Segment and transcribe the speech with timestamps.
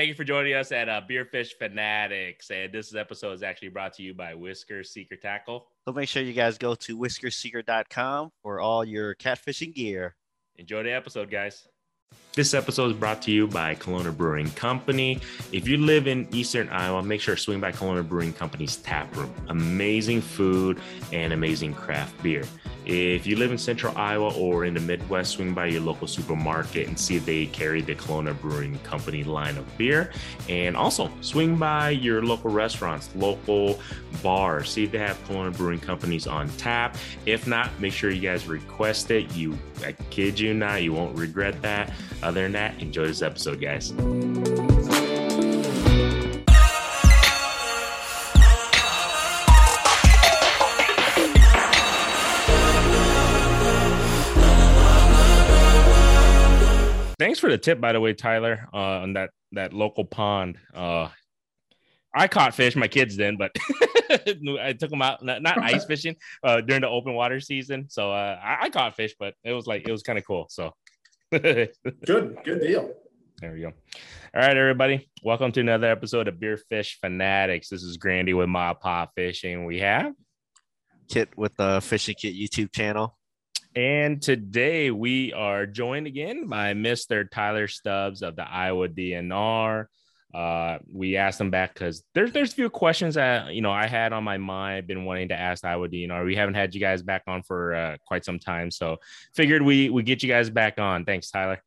[0.00, 2.50] Thank you for joining us at uh, Beerfish Fanatics.
[2.50, 5.66] And this episode is actually brought to you by Whisker Seeker Tackle.
[5.84, 10.16] So make sure you guys go to whiskerseeker.com for all your catfishing gear.
[10.56, 11.68] Enjoy the episode, guys.
[12.40, 15.20] This episode is brought to you by Kalona Brewing Company.
[15.52, 19.14] If you live in Eastern Iowa, make sure to swing by Kalona Brewing Company's tap
[19.14, 19.34] room.
[19.48, 20.80] Amazing food
[21.12, 22.44] and amazing craft beer.
[22.86, 26.88] If you live in Central Iowa or in the Midwest, swing by your local supermarket
[26.88, 30.10] and see if they carry the Kalona Brewing Company line of beer.
[30.48, 33.78] And also swing by your local restaurants, local
[34.22, 36.96] bars, see if they have Kalona Brewing Companies on tap.
[37.26, 39.30] If not, make sure you guys request it.
[39.36, 41.92] You, I kid you not, you won't regret that.
[42.22, 43.92] Other than that, enjoy this episode, guys.
[57.18, 60.56] Thanks for the tip, by the way, Tyler, uh, on that that local pond.
[60.74, 61.08] Uh,
[62.14, 62.76] I caught fish.
[62.76, 63.52] My kids didn't, but
[64.10, 67.86] I took them out, not, not ice fishing uh, during the open water season.
[67.88, 70.46] So uh, I, I caught fish, but it was like it was kind of cool.
[70.50, 70.72] So
[71.32, 71.70] good,
[72.44, 72.92] good deal.
[73.40, 73.68] There we go.
[73.68, 73.72] All
[74.34, 75.08] right, everybody.
[75.22, 77.68] Welcome to another episode of Beer Fish Fanatics.
[77.68, 79.64] This is Grandy with Ma Pa Fishing.
[79.64, 80.12] We have
[81.08, 83.16] Kit with the Fishing Kit YouTube channel.
[83.76, 87.30] And today we are joined again by Mr.
[87.30, 89.86] Tyler Stubbs of the Iowa DNR.
[90.32, 93.86] Uh, we asked them back because there's there's a few questions that you know I
[93.86, 94.86] had on my mind.
[94.86, 96.24] Been wanting to ask Iowa DNR.
[96.24, 98.98] We haven't had you guys back on for uh, quite some time, so
[99.34, 101.04] figured we we get you guys back on.
[101.04, 101.60] Thanks, Tyler.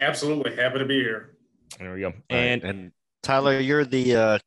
[0.00, 1.36] Absolutely, happy to be here.
[1.78, 2.12] There we go.
[2.28, 2.74] And right.
[2.74, 2.92] and
[3.22, 4.38] Tyler, you're the uh,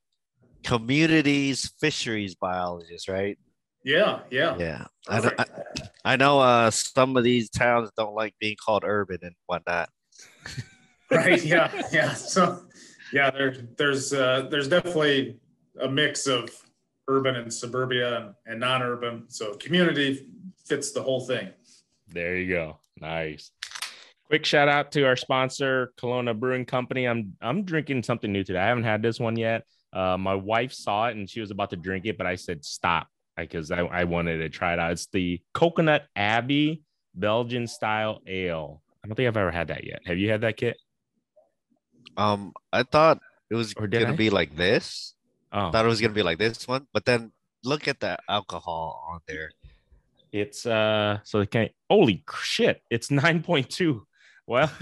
[0.63, 3.39] communities fisheries biologist, right?
[3.83, 4.85] Yeah, yeah, yeah.
[5.07, 5.45] I know, I,
[6.03, 6.39] I know.
[6.39, 9.89] Uh, some of these towns don't like being called urban and whatnot.
[11.11, 11.43] right.
[11.43, 11.71] Yeah.
[11.91, 12.13] Yeah.
[12.15, 12.61] So,
[13.11, 15.37] yeah, there's there's uh, there's definitely
[15.81, 16.49] a mix of
[17.07, 19.25] urban and suburbia and, and non-urban.
[19.27, 20.27] So, community
[20.65, 21.49] fits the whole thing.
[22.07, 22.79] There you go.
[22.99, 23.51] Nice.
[24.27, 27.07] Quick shout out to our sponsor, Kalona Brewing Company.
[27.07, 28.59] I'm I'm drinking something new today.
[28.59, 29.65] I haven't had this one yet.
[29.93, 32.65] Uh, my wife saw it and she was about to drink it, but I said
[32.65, 34.91] stop because I, I wanted to try it out.
[34.91, 36.81] It's the Coconut Abbey
[37.13, 38.81] Belgian style ale.
[39.03, 40.01] I don't think I've ever had that yet.
[40.05, 40.77] Have you had that kit?
[42.17, 44.15] Um, I thought it was gonna I?
[44.15, 45.13] be like this.
[45.51, 45.67] Oh.
[45.67, 47.31] I thought it was gonna be like this one, but then
[47.63, 49.51] look at the alcohol on there.
[50.31, 51.71] It's uh, so it can't.
[51.89, 52.81] Holy shit!
[52.89, 54.05] It's nine point two.
[54.47, 54.71] Well,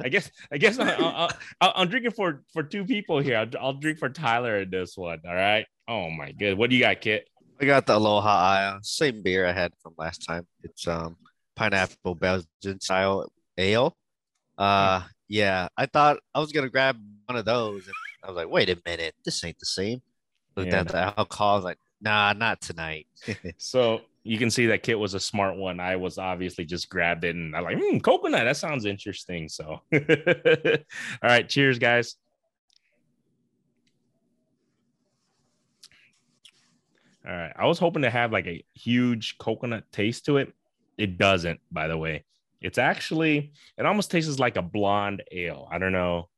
[0.00, 1.28] I guess I guess I,
[1.60, 3.36] am drinking for for two people here.
[3.36, 5.20] I'll, I'll, drink for Tyler in this one.
[5.26, 5.66] All right.
[5.86, 6.56] Oh my good.
[6.56, 7.28] What do you got, Kit?
[7.60, 10.46] I got the Aloha Aya, same beer I had from last time.
[10.62, 11.16] It's um
[11.56, 13.96] pineapple Belgian style ale.
[14.56, 18.50] Uh, yeah, I thought I was gonna grab one of those, and I was like,
[18.50, 20.02] wait a minute, this ain't the same.
[20.56, 20.80] Looked yeah.
[20.80, 23.06] at the alcohol, I was like, nah, not tonight.
[23.56, 25.80] so you can see that Kit was a smart one.
[25.80, 28.44] I was obviously just grabbed it and I like, mm, coconut.
[28.44, 29.48] That sounds interesting.
[29.48, 30.00] So, all
[31.22, 32.16] right, cheers, guys.
[37.26, 37.52] All right.
[37.56, 40.52] I was hoping to have like a huge coconut taste to it.
[40.98, 42.24] It doesn't, by the way.
[42.62, 45.68] It's actually, it almost tastes like a blonde ale.
[45.70, 46.28] I don't know.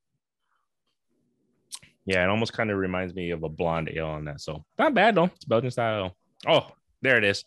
[2.07, 4.41] Yeah, it almost kind of reminds me of a blonde ale on that.
[4.41, 5.25] So not bad though.
[5.25, 6.17] It's Belgian style.
[6.47, 6.67] Oh,
[7.03, 7.45] there it is.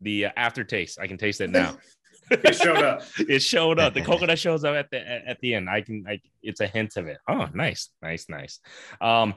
[0.00, 0.98] The uh, aftertaste.
[1.00, 1.76] I can taste it now.
[2.30, 3.02] it showed up.
[3.18, 3.94] it showed up.
[3.94, 5.70] The coconut shows up at the at, at the end.
[5.70, 6.04] I can.
[6.06, 6.20] I.
[6.42, 7.18] It's a hint of it.
[7.28, 8.60] Oh, nice, nice, nice.
[9.00, 9.34] Um,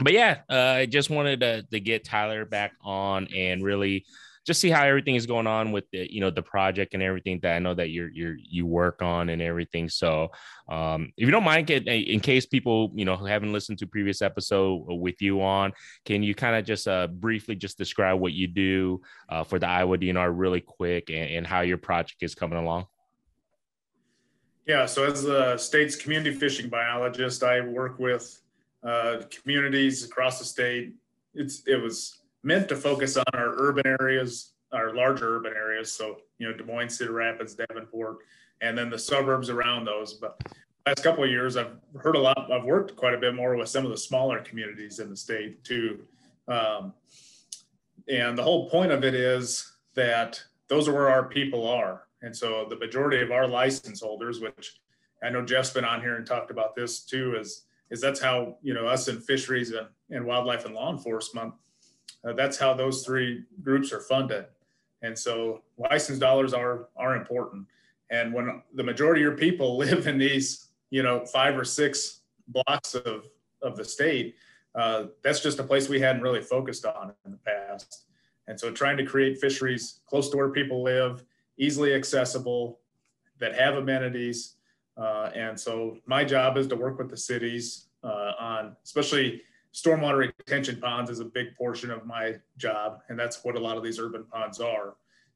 [0.00, 4.04] but yeah, uh, I just wanted to, to get Tyler back on and really
[4.44, 7.40] just see how everything is going on with the you know the project and everything
[7.40, 9.88] that I know that you're you're you work on and everything.
[9.88, 10.30] So
[10.68, 13.86] um, if you don't mind, get, in case people you know who haven't listened to
[13.86, 15.72] previous episode with you on,
[16.04, 19.66] can you kind of just uh, briefly just describe what you do uh, for the
[19.66, 22.86] Iowa DNR really quick and, and how your project is coming along?
[24.66, 28.40] Yeah, so as the state's community fishing biologist, I work with
[28.82, 30.94] uh, communities across the state.
[31.34, 35.92] It's it was meant to focus on our urban areas, our larger urban areas.
[35.92, 38.18] So you know, Des Moines, Cedar Rapids, Davenport,
[38.60, 40.14] and then the suburbs around those.
[40.14, 40.40] But
[40.86, 42.50] last couple of years, I've heard a lot.
[42.52, 45.64] I've worked quite a bit more with some of the smaller communities in the state
[45.64, 46.00] too.
[46.46, 46.92] Um,
[48.08, 52.02] and the whole point of it is that those are where our people are.
[52.22, 54.78] And so the majority of our license holders, which
[55.22, 58.56] I know Jeff's been on here and talked about this too, is is that's how
[58.62, 61.54] you know us in fisheries and, and wildlife and law enforcement
[62.26, 64.46] uh, that's how those three groups are funded
[65.02, 67.66] and so license dollars are are important
[68.10, 72.20] and when the majority of your people live in these you know five or six
[72.48, 73.24] blocks of
[73.64, 74.36] of the state,
[74.74, 78.04] uh, that's just a place we hadn't really focused on in the past.
[78.46, 81.24] And so, trying to create fisheries close to where people live,
[81.56, 82.78] easily accessible,
[83.38, 84.56] that have amenities.
[84.96, 89.42] Uh, and so, my job is to work with the cities uh, on, especially
[89.74, 93.76] stormwater retention ponds, is a big portion of my job, and that's what a lot
[93.76, 94.94] of these urban ponds are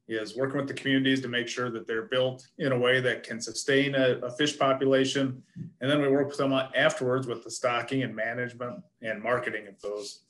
[0.09, 3.21] is working with the communities to make sure that they're built in a way that
[3.21, 5.41] can sustain a, a, fish population.
[5.81, 9.79] And then we work with them afterwards with the stocking and management and marketing of
[9.81, 10.21] those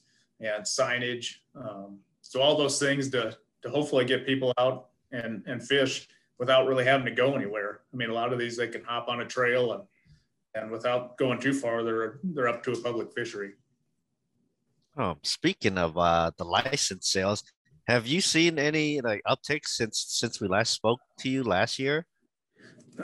[0.41, 1.35] and signage.
[1.55, 6.09] Um, so all those things to, to hopefully get people out and, and fish
[6.39, 7.81] without really having to go anywhere.
[7.93, 9.83] I mean, a lot of these, they can hop on a trail and,
[10.55, 13.53] and without going too far, they're, they're up to a public fishery.
[14.97, 17.43] Oh, speaking of uh, the license sales,
[17.87, 22.05] have you seen any like uptick since since we last spoke to you last year?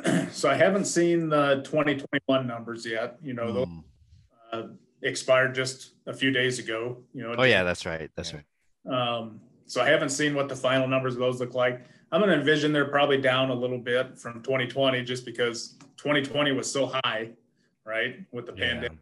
[0.31, 3.17] So I haven't seen the 2021 numbers yet.
[3.23, 3.53] You know, mm.
[3.53, 3.67] those
[4.51, 4.67] uh,
[5.01, 6.97] expired just a few days ago.
[7.13, 7.35] You know.
[7.37, 8.09] Oh yeah, that's right.
[8.15, 8.43] That's right.
[8.91, 11.85] Um, so I haven't seen what the final numbers of those look like.
[12.11, 16.51] I'm going to envision they're probably down a little bit from 2020, just because 2020
[16.51, 17.31] was so high,
[17.83, 18.67] right, with the yeah.
[18.67, 18.99] pandemic.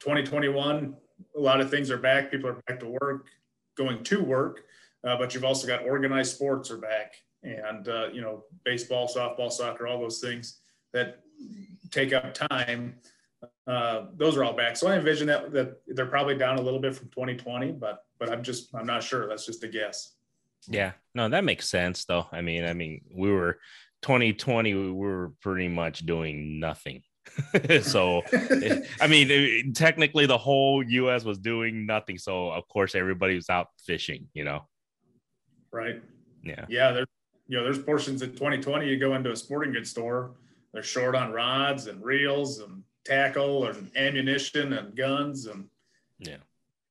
[0.00, 0.94] 2021,
[1.36, 2.30] a lot of things are back.
[2.30, 3.26] People are back to work,
[3.76, 4.64] going to work
[5.06, 7.14] uh, but you've also got organized sports are back.
[7.42, 10.58] And uh, you know baseball softball soccer all those things
[10.92, 11.20] that
[11.92, 12.96] take up time
[13.68, 14.76] uh, those are all back.
[14.76, 18.30] So i envision that that they're probably down a little bit from 2020 but but
[18.30, 19.28] i'm just i'm not sure.
[19.28, 20.14] That's just a guess.
[20.66, 20.92] Yeah.
[21.14, 22.26] No that makes sense though.
[22.32, 23.60] I mean i mean we were
[24.02, 27.02] 2020 we were pretty much doing nothing
[27.82, 32.94] so eh, i mean eh, technically the whole us was doing nothing so of course
[32.94, 34.62] everybody was out fishing you know
[35.76, 36.02] right?
[36.42, 36.64] Yeah.
[36.68, 36.92] Yeah.
[36.92, 37.06] There's,
[37.46, 40.32] you know, there's portions in 2020, you go into a sporting goods store,
[40.72, 45.66] they're short on rods and reels and tackle and ammunition and guns and
[46.18, 46.38] yeah,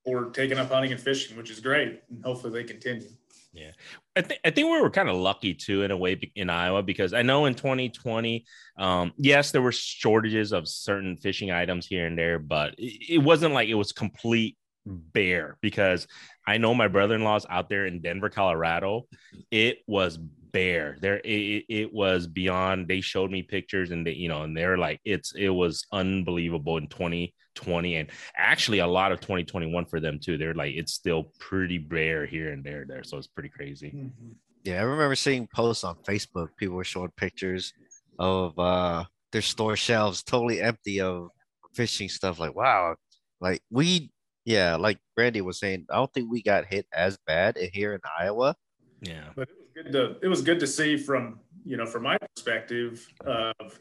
[0.06, 2.02] or taking up hunting and fishing, which is great.
[2.10, 3.08] And hopefully they continue.
[3.56, 3.72] Yeah.
[4.18, 6.84] I think I think we were kind of lucky too in a way in Iowa
[6.84, 8.46] because I know in 2020,
[8.78, 13.18] um, yes, there were shortages of certain fishing items here and there, but it, it
[13.20, 16.06] wasn't like it was complete bare because
[16.46, 19.08] I know my brother-in-law's out there in Denver, Colorado.
[19.52, 20.20] It was
[20.56, 20.98] bare.
[21.02, 24.78] There it, it was beyond they showed me pictures and they, you know, and they're
[24.78, 30.18] like it's it was unbelievable in 2020 and actually a lot of 2021 for them
[30.18, 30.38] too.
[30.38, 33.04] They're like it's still pretty bare here and there there.
[33.04, 33.92] So it's pretty crazy.
[33.92, 34.32] Mm-hmm.
[34.64, 36.56] Yeah, I remember seeing posts on Facebook.
[36.58, 37.74] People were showing pictures
[38.18, 39.04] of uh
[39.34, 41.30] their store shelves totally empty of
[41.74, 42.40] fishing stuff.
[42.40, 42.96] Like, wow,
[43.42, 44.10] like we
[44.46, 48.00] yeah, like brandy was saying, I don't think we got hit as bad here in
[48.18, 48.56] Iowa.
[49.02, 52.04] Yeah, but it was good to it was good to see from you know from
[52.04, 53.80] my perspective of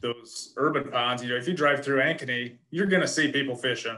[0.00, 1.22] those urban ponds.
[1.22, 3.96] You know, if you drive through Ankeny, you're going to see people fishing,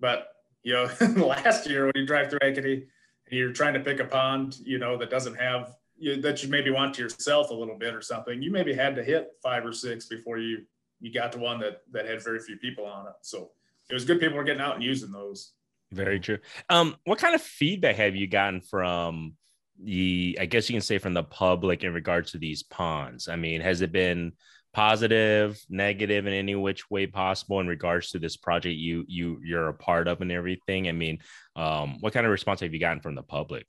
[0.00, 0.28] but
[0.62, 0.88] you know,
[1.26, 4.78] last year when you drive through Ankeny and you're trying to pick a pond, you
[4.78, 8.02] know, that doesn't have you, that you maybe want to yourself a little bit or
[8.02, 10.64] something, you maybe had to hit five or six before you
[11.00, 13.14] you got to one that that had very few people on it.
[13.22, 13.50] So
[13.90, 15.52] it was good people were getting out and using those.
[15.92, 16.38] Very true.
[16.70, 19.34] Um, what kind of feedback have you gotten from
[19.82, 23.28] the I guess you can say from the public in regards to these ponds?
[23.28, 24.32] I mean, has it been
[24.72, 29.68] positive, negative in any which way possible in regards to this project you you you're
[29.68, 30.88] a part of and everything?
[30.88, 31.18] I mean,
[31.56, 33.66] um, what kind of response have you gotten from the public?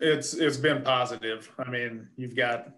[0.00, 1.50] It's it's been positive.
[1.58, 2.68] I mean, you've got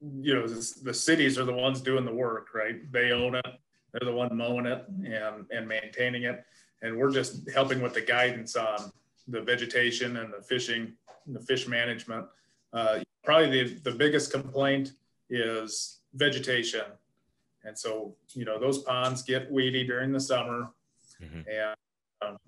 [0.00, 2.90] you know the cities are the ones doing the work, right?
[2.92, 3.46] They own it
[3.92, 6.44] they're the one mowing it and, and maintaining it.
[6.82, 8.92] And we're just helping with the guidance on
[9.30, 10.92] the vegetation and the fishing,
[11.26, 12.26] and the fish management.
[12.72, 14.92] Uh, probably the, the biggest complaint
[15.28, 16.84] is vegetation.
[17.64, 20.70] And so, you know, those ponds get weedy during the summer.
[21.22, 21.40] Mm-hmm.
[21.48, 21.76] And
[22.22, 22.38] um,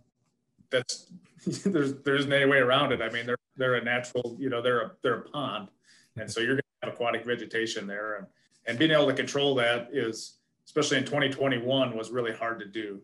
[0.70, 1.12] that's,
[1.64, 3.02] there's, there isn't any way around it.
[3.02, 5.68] I mean, they're, they're a natural, you know, they're a, they're a pond.
[6.16, 8.16] And so you're going to have aquatic vegetation there.
[8.16, 8.26] And,
[8.66, 13.00] and being able to control that is, especially in 2021, was really hard to do.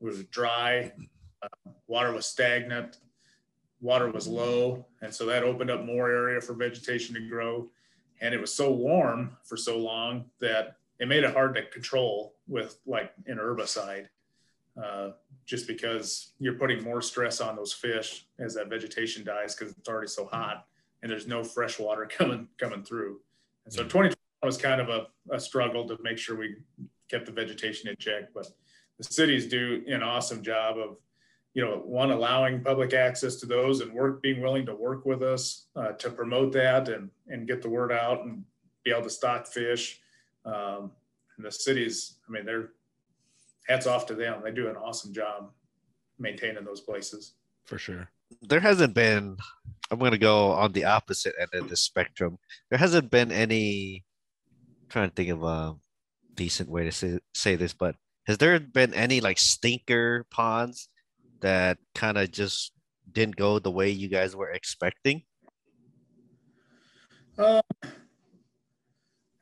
[0.00, 0.92] It was dry,
[1.42, 2.98] uh, water was stagnant,
[3.80, 7.68] water was low, and so that opened up more area for vegetation to grow.
[8.20, 12.34] And it was so warm for so long that it made it hard to control
[12.46, 14.08] with like an herbicide,
[14.82, 15.10] uh,
[15.46, 19.88] just because you're putting more stress on those fish as that vegetation dies because it's
[19.88, 20.66] already so hot
[21.02, 23.20] and there's no fresh water coming coming through.
[23.64, 26.56] And so 2020 was kind of a, a struggle to make sure we
[27.10, 28.32] kept the vegetation in check.
[28.34, 28.48] But
[28.98, 30.96] the cities do an awesome job of,
[31.54, 35.22] you know, one allowing public access to those and work being willing to work with
[35.22, 38.44] us uh, to promote that and and get the word out and
[38.84, 40.00] be able to stock fish.
[40.44, 40.92] Um,
[41.36, 42.70] and the cities, I mean, they're
[43.66, 44.40] hats off to them.
[44.44, 45.50] They do an awesome job
[46.18, 47.34] maintaining those places.
[47.64, 48.10] For sure.
[48.42, 49.36] There hasn't been.
[49.90, 52.38] I'm going to go on the opposite end of the spectrum.
[52.68, 54.04] There hasn't been any.
[54.82, 55.74] I'm trying to think of a
[56.34, 60.88] decent way to say, say this, but has there been any like stinker ponds
[61.40, 62.72] that kind of just
[63.12, 65.22] didn't go the way you guys were expecting?
[67.38, 67.62] Uh,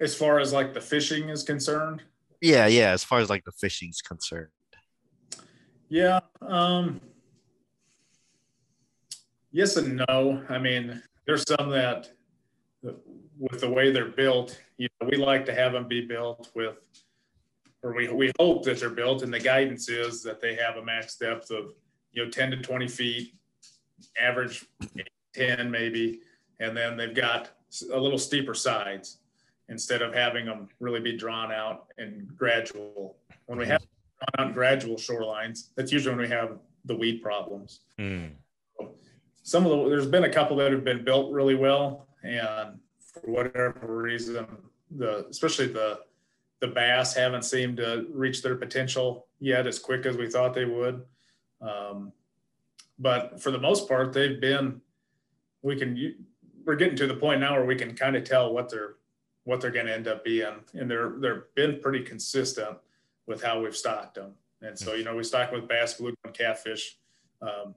[0.01, 2.03] as far as like the fishing is concerned,
[2.41, 2.91] Yeah, yeah.
[2.93, 4.51] As far as like the fishing's concerned.
[5.89, 6.21] yeah.
[6.41, 7.01] Um,
[9.51, 10.45] yes and no.
[10.49, 12.09] I mean, there's some that,
[12.83, 16.77] with the way they're built, you know, we like to have them be built with,
[17.83, 20.85] or we, we hope that they're built, and the guidance is that they have a
[20.85, 21.73] max depth of,
[22.19, 23.35] you know, 10 to 20 feet,
[24.21, 24.67] average
[25.35, 26.21] 10 maybe,
[26.59, 27.51] and then they've got
[27.93, 29.19] a little steeper sides
[29.69, 33.19] instead of having them really be drawn out and gradual.
[33.47, 33.83] When we have
[34.35, 37.81] drawn out gradual shorelines, that's usually when we have the weed problems.
[38.01, 38.33] Mm.
[39.45, 43.31] Some of the, there's been a couple that have been built really well, and for
[43.31, 44.45] whatever reason,
[44.91, 46.01] the especially the
[46.61, 50.65] the bass haven't seemed to reach their potential yet as quick as we thought they
[50.65, 51.05] would.
[51.61, 52.13] Um,
[52.99, 54.81] but for the most part, they've been.
[55.63, 56.15] We can
[56.65, 58.97] we're getting to the point now where we can kind of tell what they're
[59.45, 62.77] what they're going to end up being, and they're they're been pretty consistent
[63.27, 64.33] with how we've stocked them.
[64.61, 66.99] And so you know we stock with bass, bluegill, catfish.
[67.41, 67.75] Um,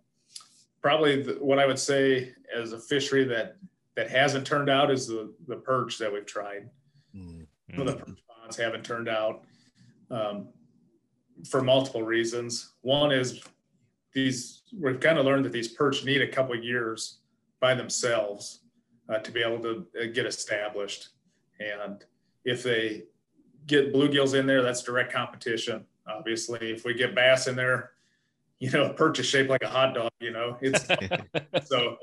[0.81, 3.55] probably the, what I would say as a fishery that
[3.95, 6.69] that hasn't turned out is the the perch that we've tried.
[7.15, 7.47] Mm.
[7.73, 9.43] Some of the perch ponds haven't turned out
[10.09, 10.49] um,
[11.49, 12.73] for multiple reasons.
[12.81, 13.41] One is
[14.13, 17.19] these we've kind of learned that these perch need a couple years
[17.59, 18.61] by themselves
[19.09, 21.09] uh, to be able to uh, get established.
[21.59, 22.03] And
[22.43, 23.03] if they
[23.67, 25.85] get bluegills in there, that's direct competition.
[26.07, 27.91] Obviously, if we get bass in there,
[28.59, 30.11] you know, perch is shaped like a hot dog.
[30.19, 30.85] You know, it's
[31.67, 31.97] so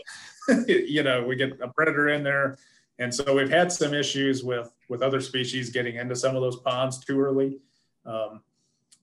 [0.66, 2.56] you know we get a predator in there,
[2.98, 6.56] and so we've had some issues with with other species getting into some of those
[6.56, 7.58] ponds too early.
[8.06, 8.42] Um,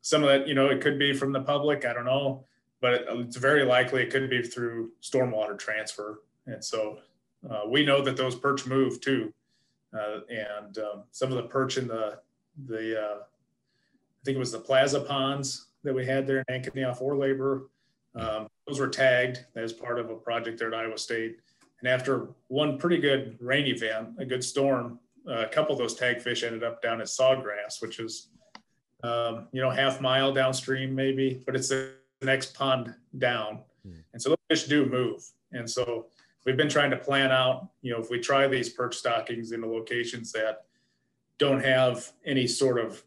[0.01, 1.85] some of that, you know, it could be from the public.
[1.85, 2.45] I don't know,
[2.85, 6.21] but it's very likely it could be through stormwater transfer.
[6.45, 6.99] And so
[7.49, 9.33] uh, we know that those perch move too,
[9.91, 12.19] uh, and um, some of the perch in the
[12.67, 17.01] the uh, I think it was the plaza ponds that we had there in Ankeny
[17.01, 17.71] Ore Labor.
[18.13, 21.37] Um, those were tagged as part of a project there at Iowa State.
[21.79, 25.95] And after one pretty good rain event, a good storm, uh, a couple of those
[25.95, 28.29] tag fish ended up down at Sawgrass, which is,
[29.03, 31.71] um, you know, half mile downstream maybe, but it's
[32.19, 33.59] the next pond down.
[33.83, 33.99] Hmm.
[34.13, 35.23] And so those fish do move.
[35.51, 36.07] And so
[36.45, 39.67] we've been trying to plan out, you know, if we try these perch stockings into
[39.67, 40.65] locations that
[41.37, 43.03] don't have any sort of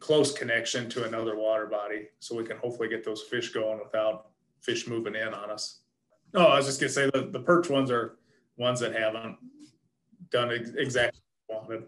[0.00, 4.28] close connection to another water body, so we can hopefully get those fish going without
[4.60, 5.80] fish moving in on us.
[6.34, 8.18] No, I was just gonna say the, the perch ones are
[8.56, 9.38] ones that haven't
[10.30, 11.84] done ex- exactly what wanted.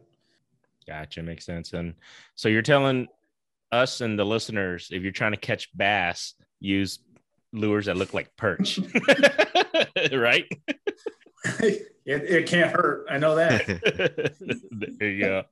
[0.86, 1.22] Gotcha.
[1.22, 1.72] Makes sense.
[1.72, 1.94] And
[2.34, 3.06] so you're telling
[3.72, 7.00] us and the listeners if you're trying to catch bass, use
[7.52, 8.78] lures that look like perch,
[10.12, 10.46] right?
[11.60, 13.06] it, it can't hurt.
[13.10, 13.66] I know that.
[14.98, 15.44] there you go.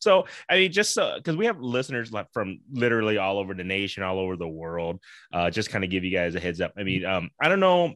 [0.00, 4.02] So, I mean, just because we have listeners like from literally all over the nation,
[4.02, 5.00] all over the world,
[5.32, 6.72] uh, just kind of give you guys a heads up.
[6.76, 7.94] I mean, um, I don't know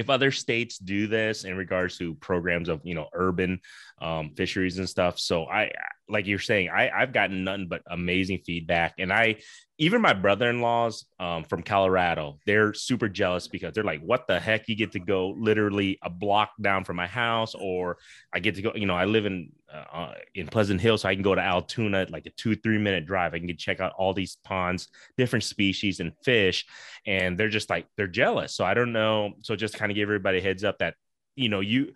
[0.00, 3.60] if other states do this in regards to programs of you know urban
[4.00, 5.70] um, fisheries and stuff so i
[6.08, 9.36] like you're saying i i've gotten nothing but amazing feedback and i
[9.78, 14.68] even my brother-in-laws um, from colorado they're super jealous because they're like what the heck?
[14.68, 17.98] You get to go literally a block down from my house or
[18.32, 21.14] i get to go you know i live in uh, in pleasant hill so i
[21.14, 23.34] can go to altoona like a two three minute drive.
[23.34, 26.66] I can check out all these ponds different species and fish
[27.06, 28.54] and they're just like they're jealous.
[28.54, 29.32] So i don't know.
[29.42, 30.94] So just kind of give everybody heads up that
[31.36, 31.92] you know you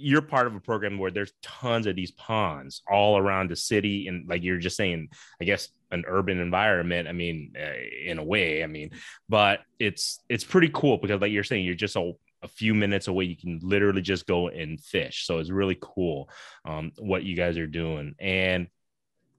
[0.00, 4.06] you're part of a program where there's tons of these ponds all around the city
[4.06, 5.08] and like you're just saying
[5.40, 7.72] i guess an urban environment i mean uh,
[8.04, 8.90] in a way i mean
[9.28, 13.08] but it's it's pretty cool because like you're saying you're just a, a few minutes
[13.08, 15.26] away you can literally just go and fish.
[15.26, 16.28] So it's really cool
[16.64, 18.14] um, what you guys are doing.
[18.18, 18.68] And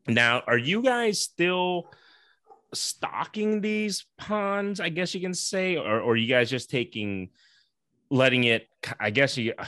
[0.08, 1.92] now are you guys still
[2.72, 5.78] stocking these ponds i guess you can say?
[5.78, 7.30] Or, or you guys just taking
[8.12, 8.68] letting it
[9.00, 9.54] i guess you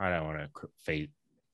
[0.00, 1.08] I don't want to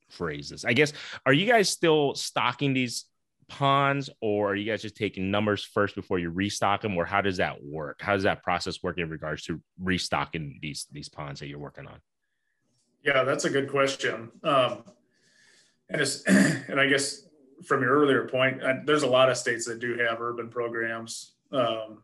[0.08, 0.64] phrase this.
[0.64, 0.92] I guess
[1.25, 3.04] are you guys still stocking these
[3.48, 7.20] ponds, or are you guys just taking numbers first before you restock them, or how
[7.20, 8.00] does that work?
[8.00, 11.86] How does that process work in regards to restocking these these ponds that you're working
[11.86, 12.00] on?
[13.02, 14.30] Yeah, that's a good question.
[14.42, 14.82] Um,
[15.88, 17.26] and it's and I guess
[17.64, 21.34] from your earlier point, uh, there's a lot of states that do have urban programs.
[21.52, 22.02] Um,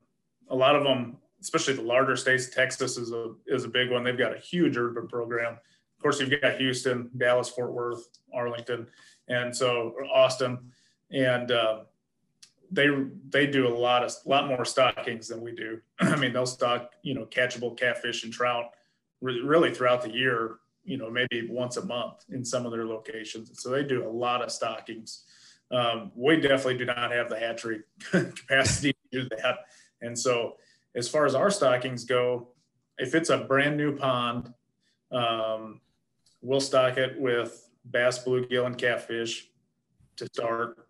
[0.48, 4.04] a lot of them, especially the larger states, Texas is a is a big one.
[4.04, 5.54] They've got a huge urban program.
[5.54, 8.86] Of course, you've got Houston, Dallas, Fort Worth, Arlington,
[9.28, 10.58] and so Austin,
[11.12, 11.80] and uh,
[12.70, 12.88] they
[13.28, 15.80] they do a lot of lot more stockings than we do.
[16.00, 18.66] I mean, they'll stock you know catchable catfish and trout
[19.20, 20.56] really throughout the year.
[20.84, 23.62] You know, maybe once a month in some of their locations.
[23.62, 25.24] So they do a lot of stockings.
[25.70, 29.58] Um, we definitely do not have the hatchery capacity to do that.
[30.00, 30.56] And so,
[30.96, 32.48] as far as our stockings go,
[32.98, 34.52] if it's a brand new pond,
[35.12, 35.80] um,
[36.42, 39.48] we'll stock it with bass, bluegill, and catfish
[40.16, 40.88] to start.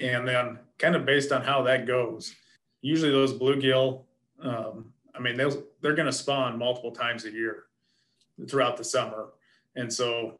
[0.00, 2.34] And then, kind of based on how that goes,
[2.82, 4.04] usually those bluegill,
[4.42, 7.64] um, I mean, they'll, they're going to spawn multiple times a year
[8.48, 9.30] throughout the summer.
[9.76, 10.38] And so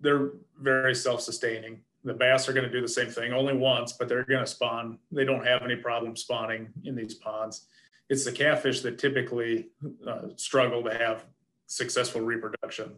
[0.00, 0.30] they're
[0.60, 1.80] very self sustaining.
[2.04, 4.46] The bass are going to do the same thing only once, but they're going to
[4.46, 4.98] spawn.
[5.10, 7.66] They don't have any problem spawning in these ponds.
[8.08, 9.68] It's the catfish that typically
[10.06, 11.24] uh, struggle to have
[11.66, 12.96] successful reproduction.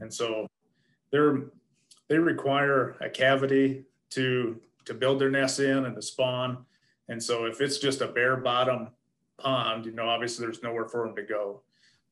[0.00, 0.46] And so
[1.12, 1.44] they're
[2.08, 6.64] they require a cavity to to build their nests in and to spawn.
[7.08, 8.88] And so if it's just a bare bottom
[9.38, 11.62] pond, you know, obviously there's nowhere for them to go.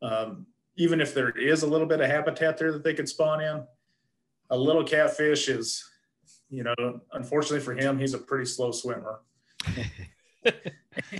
[0.03, 0.47] Um,
[0.77, 3.65] even if there is a little bit of habitat there that they could spawn in,
[4.51, 5.85] a little catfish is,
[6.51, 9.21] you know, unfortunately for him, he's a pretty slow swimmer.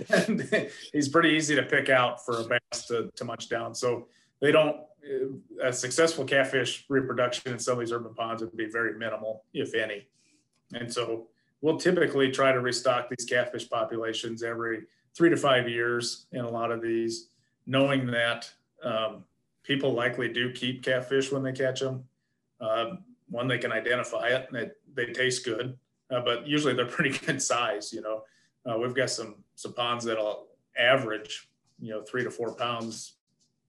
[0.09, 0.49] and
[0.93, 3.75] he's pretty easy to pick out for a bass to, to munch down.
[3.75, 4.07] So
[4.41, 4.77] they don't,
[5.63, 9.73] a successful catfish reproduction in some of these urban ponds would be very minimal, if
[9.73, 10.07] any.
[10.73, 11.27] And so
[11.61, 14.83] we'll typically try to restock these catfish populations every
[15.15, 17.29] three to five years in a lot of these,
[17.65, 18.49] knowing that
[18.83, 19.23] um,
[19.63, 22.03] people likely do keep catfish when they catch them.
[22.61, 22.95] Uh,
[23.29, 24.71] one, they can identify it and they,
[25.05, 25.77] they taste good,
[26.09, 27.93] uh, but usually they're pretty good size.
[27.93, 28.23] You know,
[28.65, 30.47] uh, we've got some some ponds that'll
[30.77, 31.49] average,
[31.79, 33.15] you know, three to four pounds,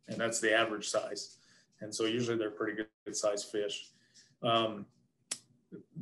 [0.08, 1.36] and that's the average size.
[1.80, 3.88] And so usually they're pretty good, good size fish.
[4.42, 4.86] Um,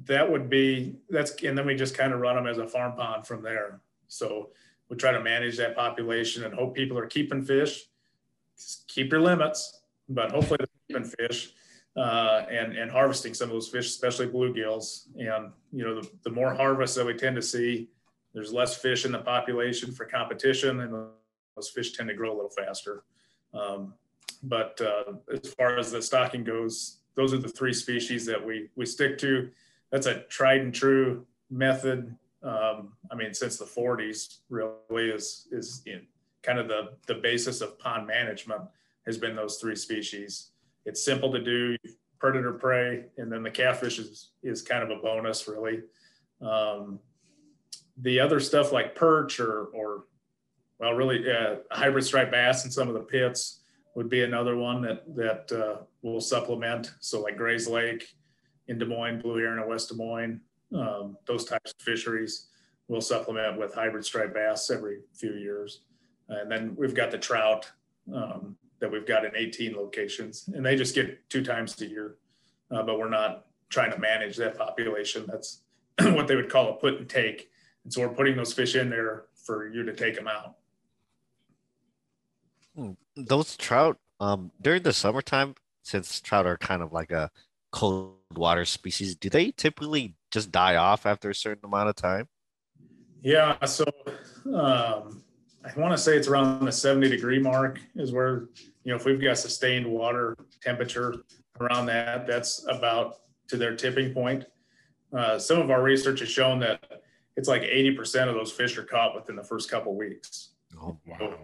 [0.05, 2.95] that would be that's and then we just kind of run them as a farm
[2.95, 3.81] pond from there.
[4.07, 4.51] So
[4.89, 7.85] we try to manage that population and hope people are keeping fish.
[8.57, 11.53] Just keep your limits, but hopefully they're keeping fish
[11.97, 15.07] uh, and and harvesting some of those fish, especially bluegills.
[15.17, 17.89] And you know, the, the more harvests that we tend to see,
[18.35, 20.93] there's less fish in the population for competition, and
[21.57, 23.03] those fish tend to grow a little faster.
[23.53, 23.95] Um,
[24.43, 28.69] but uh, as far as the stocking goes, those are the three species that we
[28.77, 29.51] we stick to.
[29.91, 35.83] That's a tried and true method um, I mean, since the 40s, really is is
[35.87, 36.03] in
[36.43, 38.63] kind of the the basis of pond management
[39.07, 40.51] has been those three species.
[40.85, 41.77] It's simple to do,
[42.19, 45.83] predator prey, and then the catfish is is kind of a bonus, really.
[46.41, 47.01] Um,
[48.01, 50.05] the other stuff like perch or or
[50.79, 53.61] well, really uh, hybrid striped bass in some of the pits
[53.97, 56.93] would be another one that that uh, will supplement.
[57.01, 58.15] So like Gray's Lake
[58.69, 60.41] in Des Moines, Blue Heron in West Des Moines,
[60.75, 62.49] um, those types of fisheries.
[62.87, 65.81] We'll supplement with hybrid striped bass every few years.
[66.29, 67.71] And then we've got the trout
[68.15, 72.17] um, that we've got in 18 locations, and they just get two times a year.
[72.71, 75.25] Uh, but we're not trying to manage that population.
[75.27, 75.63] That's
[76.01, 77.51] what they would call a put and take.
[77.85, 80.57] And so we're putting those fish in there for you to take them out.
[82.77, 82.93] Hmm.
[83.17, 87.31] Those trout, um, during the summertime, since trout are kind of like a
[87.73, 92.29] cold water species, do they typically just die off after a certain amount of time?
[93.23, 93.63] Yeah.
[93.65, 93.85] So
[94.47, 95.23] um,
[95.65, 98.49] I want to say it's around the 70 degree mark is where,
[98.85, 101.15] you know, if we've got sustained water temperature
[101.61, 103.17] around that, that's about
[103.49, 104.45] to their tipping point.
[105.13, 107.03] Uh, some of our research has shown that
[107.37, 110.51] it's like 80% of those fish are caught within the first couple weeks.
[110.77, 111.17] Oh, wow.
[111.19, 111.39] So,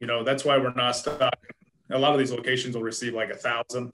[0.00, 1.50] you know, that's why we're not stocking.
[1.90, 3.92] A lot of these locations will receive like a thousand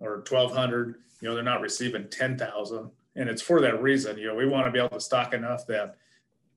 [0.00, 4.18] or 1200, you know, they're not receiving 10,000 and it's for that reason.
[4.18, 5.96] You know, we want to be able to stock enough that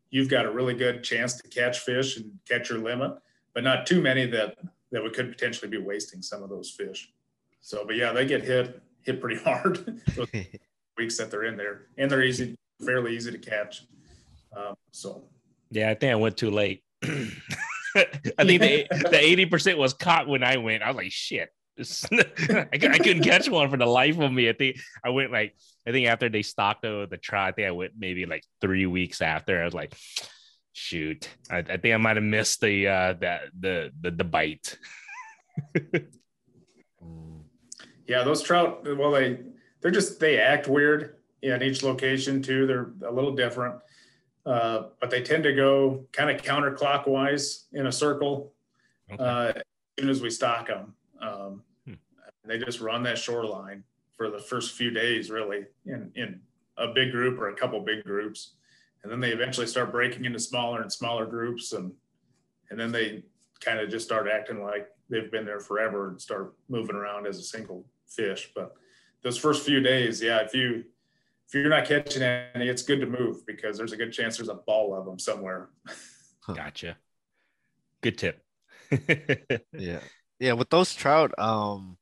[0.09, 3.13] you've got a really good chance to catch fish and catch your limit,
[3.53, 4.57] but not too many that
[4.91, 7.13] that we could potentially be wasting some of those fish.
[7.61, 10.27] So, but yeah, they get hit hit pretty hard those
[10.97, 13.85] weeks that they're in there, and they're easy, fairly easy to catch.
[14.53, 15.23] Um, so,
[15.71, 16.83] yeah, I think I went too late.
[17.05, 18.03] I
[18.43, 20.83] think the the eighty percent was caught when I went.
[20.83, 21.53] I was like, shit.
[22.11, 24.49] I, I couldn't catch one for the life of me.
[24.49, 25.55] I think I went like
[25.87, 29.21] I think after they stocked the, the I think I went maybe like three weeks
[29.21, 29.61] after.
[29.61, 29.95] I was like,
[30.73, 34.77] shoot, I, I think I might have missed the uh that the the the bite.
[38.07, 38.85] yeah, those trout.
[38.97, 39.39] Well, they
[39.81, 41.15] they're just they act weird.
[41.41, 42.65] in each location too.
[42.65, 43.75] They're a little different,
[44.45, 48.53] uh, but they tend to go kind of counterclockwise in a circle
[49.11, 49.23] Okay.
[49.23, 49.63] uh, as
[49.99, 50.93] soon as we stock them.
[51.21, 51.63] Um,
[52.47, 52.59] Hmm.
[52.59, 53.83] They just run that shoreline
[54.15, 56.41] for the first few days, really, in, in
[56.77, 58.53] a big group or a couple big groups.
[59.03, 61.73] And then they eventually start breaking into smaller and smaller groups.
[61.73, 61.91] And,
[62.69, 63.23] and then they
[63.59, 67.37] kind of just start acting like they've been there forever and start moving around as
[67.37, 68.51] a single fish.
[68.55, 68.73] But
[69.21, 70.83] those first few days, yeah, if you,
[71.47, 74.49] if you're not catching any, it's good to move because there's a good chance there's
[74.49, 75.69] a ball of them somewhere.
[76.53, 76.97] Gotcha.
[78.01, 78.43] Good tip.
[79.73, 79.99] Yeah.
[80.39, 80.53] Yeah.
[80.53, 81.96] With those trout, um,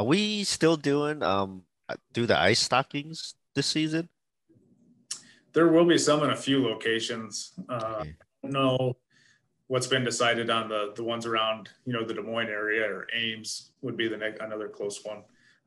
[0.00, 1.62] are we still doing um
[2.14, 4.08] do the ice stockings this season?
[5.52, 7.52] There will be some in a few locations.
[7.68, 8.14] Uh, Okay.
[8.42, 8.96] don't know
[9.66, 13.06] what's been decided on the the ones around you know the Des Moines area or
[13.14, 15.18] Ames would be the next another close one.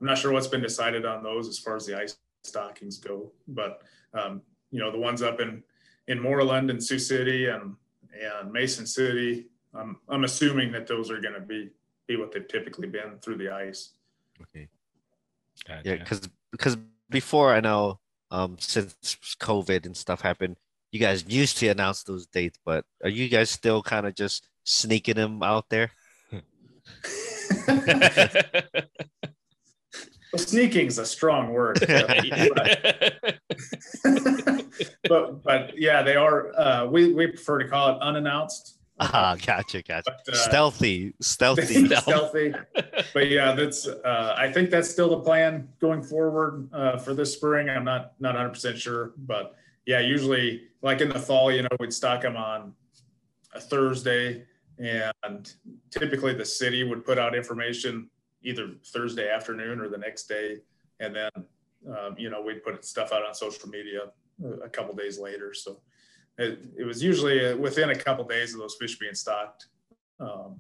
[0.01, 3.31] I'm not sure what's been decided on those as far as the ice stockings go,
[3.47, 3.83] but
[4.15, 4.41] um,
[4.71, 5.61] you know the ones up in
[6.07, 7.75] in Moreland and Sioux City and
[8.19, 9.49] and Mason City.
[9.75, 11.69] I'm I'm assuming that those are going to be
[12.07, 13.91] be what they've typically been through the ice.
[14.41, 14.67] Okay.
[15.67, 15.81] Gotcha.
[15.85, 16.77] Yeah, because because
[17.09, 17.99] before I know,
[18.31, 18.95] um, since
[19.39, 20.57] COVID and stuff happened,
[20.91, 24.47] you guys used to announce those dates, but are you guys still kind of just
[24.63, 25.91] sneaking them out there?
[30.33, 31.79] Well, sneaking is a strong word.
[35.07, 36.59] but but yeah, they are.
[36.59, 38.79] Uh, we we prefer to call it unannounced.
[39.13, 40.15] Ah, gotcha, gotcha.
[40.25, 41.87] But, uh, stealthy, stealthy.
[41.87, 42.53] stealthy.
[43.13, 43.87] But yeah, that's.
[43.87, 47.69] Uh, I think that's still the plan going forward uh, for this spring.
[47.69, 51.69] I'm not not 100 percent sure, but yeah, usually like in the fall, you know,
[51.79, 52.73] we'd stock them on
[53.53, 54.45] a Thursday,
[54.79, 55.53] and
[55.91, 58.09] typically the city would put out information
[58.43, 60.57] either Thursday afternoon or the next day,
[60.99, 61.31] and then
[61.87, 64.01] um, you know we'd put stuff out on social media
[64.43, 65.53] a- a couple days later.
[65.53, 65.79] So
[66.37, 69.67] it, it was usually uh, within a couple days of those fish being stocked
[70.19, 70.59] um,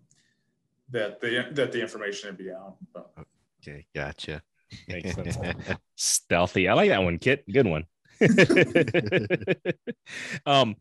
[0.89, 2.75] that the that the information would be out.
[2.93, 3.09] But
[3.65, 4.41] Okay, gotcha.
[4.87, 5.37] Makes sense.
[5.95, 6.67] Stealthy.
[6.67, 7.45] I like that one, Kit.
[7.51, 7.85] Good one.
[10.45, 10.75] um,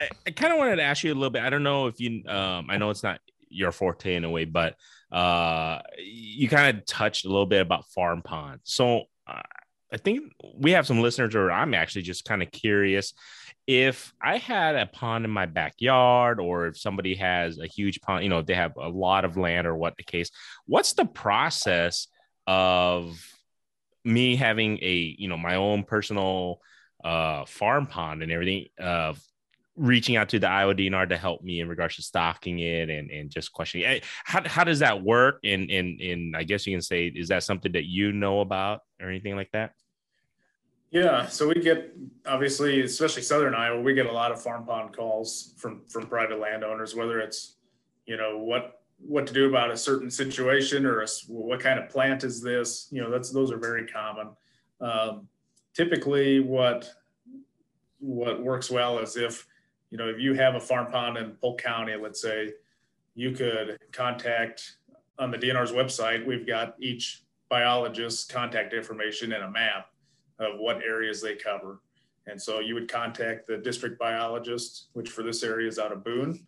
[0.00, 1.42] I, I kind of wanted to ask you a little bit.
[1.42, 4.46] I don't know if you, um, I know it's not your forte in a way,
[4.46, 4.76] but
[5.10, 8.62] uh, you kind of touched a little bit about farm ponds.
[8.64, 9.42] So uh,
[9.92, 13.12] I think we have some listeners, or I'm actually just kind of curious
[13.66, 18.24] if I had a pond in my backyard, or if somebody has a huge pond,
[18.24, 20.30] you know, they have a lot of land, or what the case.
[20.66, 22.08] What's the process
[22.46, 23.20] of
[24.04, 26.60] me having a you know my own personal
[27.04, 29.12] uh farm pond and everything uh
[29.76, 33.10] reaching out to the Iowa DNR to help me in regards to stocking it and
[33.10, 36.82] and just questioning how, how does that work and and and I guess you can
[36.82, 39.72] say is that something that you know about or anything like that
[40.92, 44.94] yeah, so we get obviously, especially Southern Iowa, we get a lot of farm pond
[44.94, 47.56] calls from from private landowners, whether it's
[48.06, 51.88] you know what what to do about a certain situation or a what kind of
[51.88, 52.88] plant is this?
[52.90, 54.28] You know that's those are very common.
[54.82, 55.28] Um,
[55.74, 56.90] typically what
[57.98, 59.46] what works well is if
[59.90, 62.52] you know if you have a farm pond in polk county let's say
[63.14, 64.76] you could contact
[65.18, 69.91] on the dnr's website we've got each biologist's contact information and a map
[70.42, 71.80] of what areas they cover
[72.26, 76.04] and so you would contact the district biologist which for this area is out of
[76.04, 76.38] boone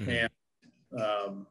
[0.00, 0.28] Mhm.
[0.92, 1.46] and um,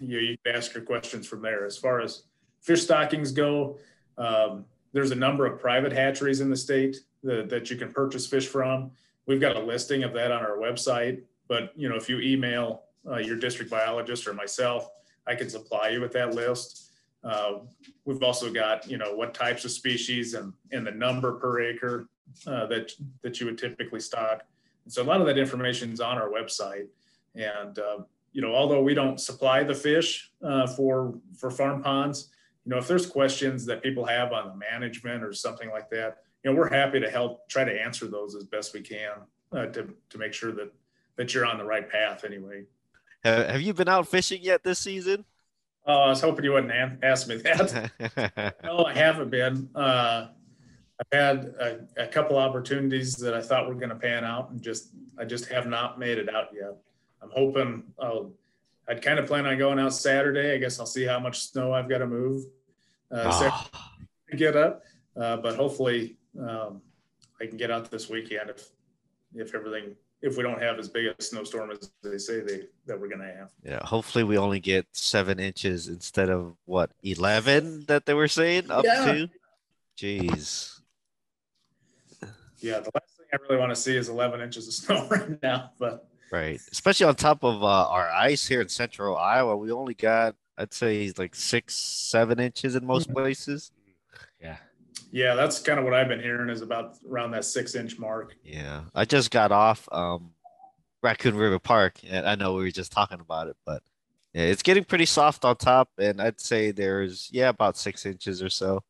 [0.00, 1.64] you, you can ask your questions from there.
[1.64, 2.24] As far as
[2.60, 3.78] fish stockings go,
[4.18, 8.26] um, there's a number of private hatcheries in the state that, that you can purchase
[8.26, 8.90] fish from.
[9.26, 12.84] We've got a listing of that on our website, but you know, if you email
[13.08, 14.88] uh, your district biologist or myself,
[15.26, 16.83] I can supply you with that list.
[17.24, 17.60] Uh,
[18.04, 22.08] we've also got, you know, what types of species and, and the number per acre
[22.46, 24.42] uh, that, that you would typically stock.
[24.84, 26.88] And so a lot of that information is on our website.
[27.34, 27.98] And, uh,
[28.32, 32.30] you know, although we don't supply the fish uh, for, for farm ponds,
[32.64, 36.18] you know, if there's questions that people have on the management or something like that,
[36.42, 39.12] you know, we're happy to help try to answer those as best we can
[39.52, 40.70] uh, to, to make sure that,
[41.16, 42.64] that you're on the right path anyway.
[43.22, 45.24] Have have you been out fishing yet this season?
[45.86, 48.54] Oh, I was hoping you wouldn't ask me that.
[48.64, 49.68] No, I haven't been.
[49.74, 50.28] Uh,
[50.98, 54.62] I've had a, a couple opportunities that I thought were going to pan out, and
[54.62, 56.76] just I just have not made it out yet.
[57.22, 58.32] I'm hoping I'll.
[58.86, 60.54] I'd kind of plan on going out Saturday.
[60.54, 62.44] I guess I'll see how much snow I've got to move
[63.10, 63.70] uh, Ah,
[64.30, 64.82] to get up,
[65.16, 66.82] uh, but hopefully um,
[67.40, 68.68] I can get out this weekend if
[69.34, 72.98] if everything if we don't have as big a snowstorm as they say they that
[72.98, 73.50] we're going to have.
[73.62, 78.70] yeah, hopefully we only get seven inches instead of what eleven that they were saying
[78.70, 79.04] up Yeah.
[79.04, 79.28] to.
[79.98, 80.80] Jeez.
[82.60, 85.42] Yeah, the last thing I really want to see is 11 inches of snow right
[85.42, 85.70] now.
[85.78, 86.58] But Right.
[86.72, 89.56] Especially on top of uh, our ice here in central Iowa.
[89.56, 93.70] We only got, I'd say, like six, seven inches in most places.
[95.14, 95.28] Yeah.
[95.28, 98.34] yeah, that's kind of what I've been hearing is about around that six inch mark.
[98.42, 98.82] Yeah.
[98.94, 100.32] I just got off um,
[101.02, 102.00] Raccoon River Park.
[102.08, 103.82] And I know we were just talking about it, but
[104.32, 105.90] yeah, it's getting pretty soft on top.
[105.98, 108.82] And I'd say there's, yeah, about six inches or so.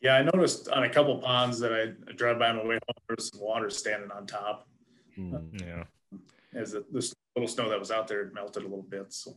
[0.00, 3.02] Yeah, I noticed on a couple ponds that I drive by on my way home,
[3.08, 4.66] there's some water standing on top.
[5.14, 5.36] Hmm.
[5.54, 5.84] Yeah.
[6.54, 9.12] As the, this little snow that was out there had melted a little bit.
[9.12, 9.34] So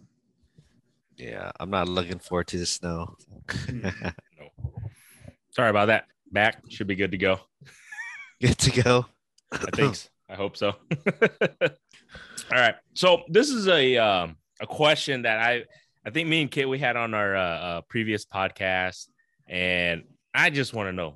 [1.17, 1.51] Yeah.
[1.59, 3.15] I'm not looking forward to the snow.
[5.57, 5.61] No.
[5.61, 6.05] Sorry about that.
[6.31, 7.39] Back should be good to go.
[8.41, 9.05] Good to go.
[9.51, 9.97] I think.
[10.29, 10.75] I hope so.
[11.61, 11.69] All
[12.51, 12.75] right.
[12.93, 15.63] So this is a um, a question that I
[16.05, 19.07] I think me and Kit we had on our uh, uh, previous podcast,
[19.47, 20.03] and
[20.35, 21.15] I just want to know,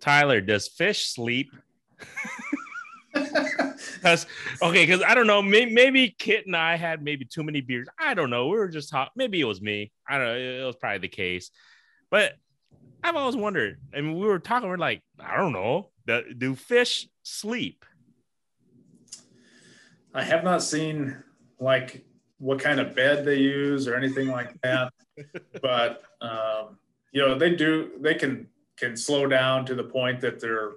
[0.00, 1.50] Tyler, does fish sleep?
[4.02, 4.26] That's
[4.60, 5.40] okay, because I don't know.
[5.40, 7.88] Maybe, maybe Kit and I had maybe too many beers.
[7.98, 8.48] I don't know.
[8.48, 9.12] We were just talking.
[9.16, 9.90] Maybe it was me.
[10.06, 10.36] I don't know.
[10.36, 11.50] It, it was probably the case,
[12.10, 12.34] but
[13.04, 13.78] I've always wondered.
[13.94, 14.66] I mean, we were talking.
[14.66, 15.90] We're like, I don't know.
[16.06, 17.84] Do, do fish sleep?
[20.14, 21.22] I have not seen
[21.60, 22.02] like
[22.38, 24.90] what kind of bed they use or anything like that.
[25.62, 26.78] but um,
[27.12, 27.90] you know, they do.
[28.00, 30.72] They can can slow down to the point that they're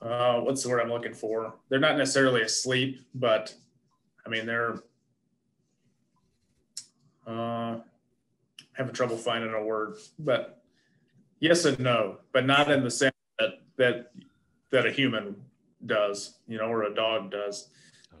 [0.00, 1.54] uh, what's the word I'm looking for?
[1.68, 3.54] They're not necessarily asleep, but
[4.24, 4.82] I mean they're
[7.26, 7.80] uh,
[8.72, 9.96] having trouble finding a word.
[10.18, 10.57] But
[11.40, 14.12] yes and no, but not in the sense that that
[14.70, 15.36] that a human
[15.86, 17.70] does, you know, or a dog does.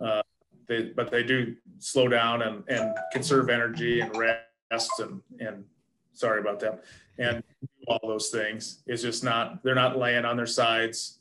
[0.00, 0.22] Uh,
[0.66, 5.64] they, but they do slow down and, and conserve energy and rest and, and
[6.12, 6.84] sorry about that.
[7.18, 8.82] And do all those things.
[8.86, 11.18] It's just not, they're not laying on their sides,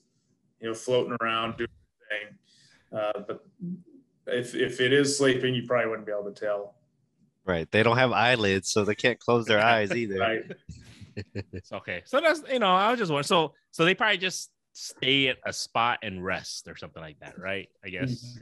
[0.62, 1.70] you know, floating around doing.
[2.94, 3.46] Uh, but
[4.28, 6.76] if, if it is sleeping, you probably wouldn't be able to tell.
[7.46, 7.70] Right.
[7.72, 10.20] They don't have eyelids, so they can't close their eyes either.
[10.20, 10.44] Right.
[11.54, 12.04] It's okay.
[12.06, 13.24] So that's you know, I was just wondering.
[13.24, 17.40] So so they probably just stay at a spot and rest or something like that,
[17.40, 17.68] right?
[17.84, 18.38] I guess.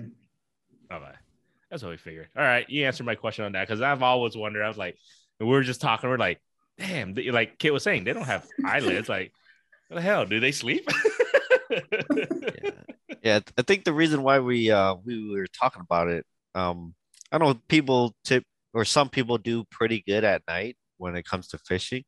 [0.92, 1.12] Okay.
[1.70, 2.28] That's what we figured.
[2.38, 4.64] All right, you answered my question on that because I've always wondered.
[4.64, 4.98] I was like,
[5.40, 6.10] we were just talking.
[6.10, 6.40] We're like,
[6.78, 9.10] damn, they, like Kit was saying, they don't have eyelids.
[9.10, 9.32] Like,
[9.88, 10.26] what the hell?
[10.26, 10.88] Do they sleep?
[11.70, 12.72] yeah.
[13.22, 16.94] yeah i think the reason why we uh we were talking about it um
[17.32, 21.48] i know people tip or some people do pretty good at night when it comes
[21.48, 22.04] to fishing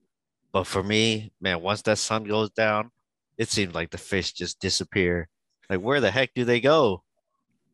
[0.57, 2.89] but for me man once that sun goes down
[3.37, 5.29] it seems like the fish just disappear
[5.69, 7.03] like where the heck do they go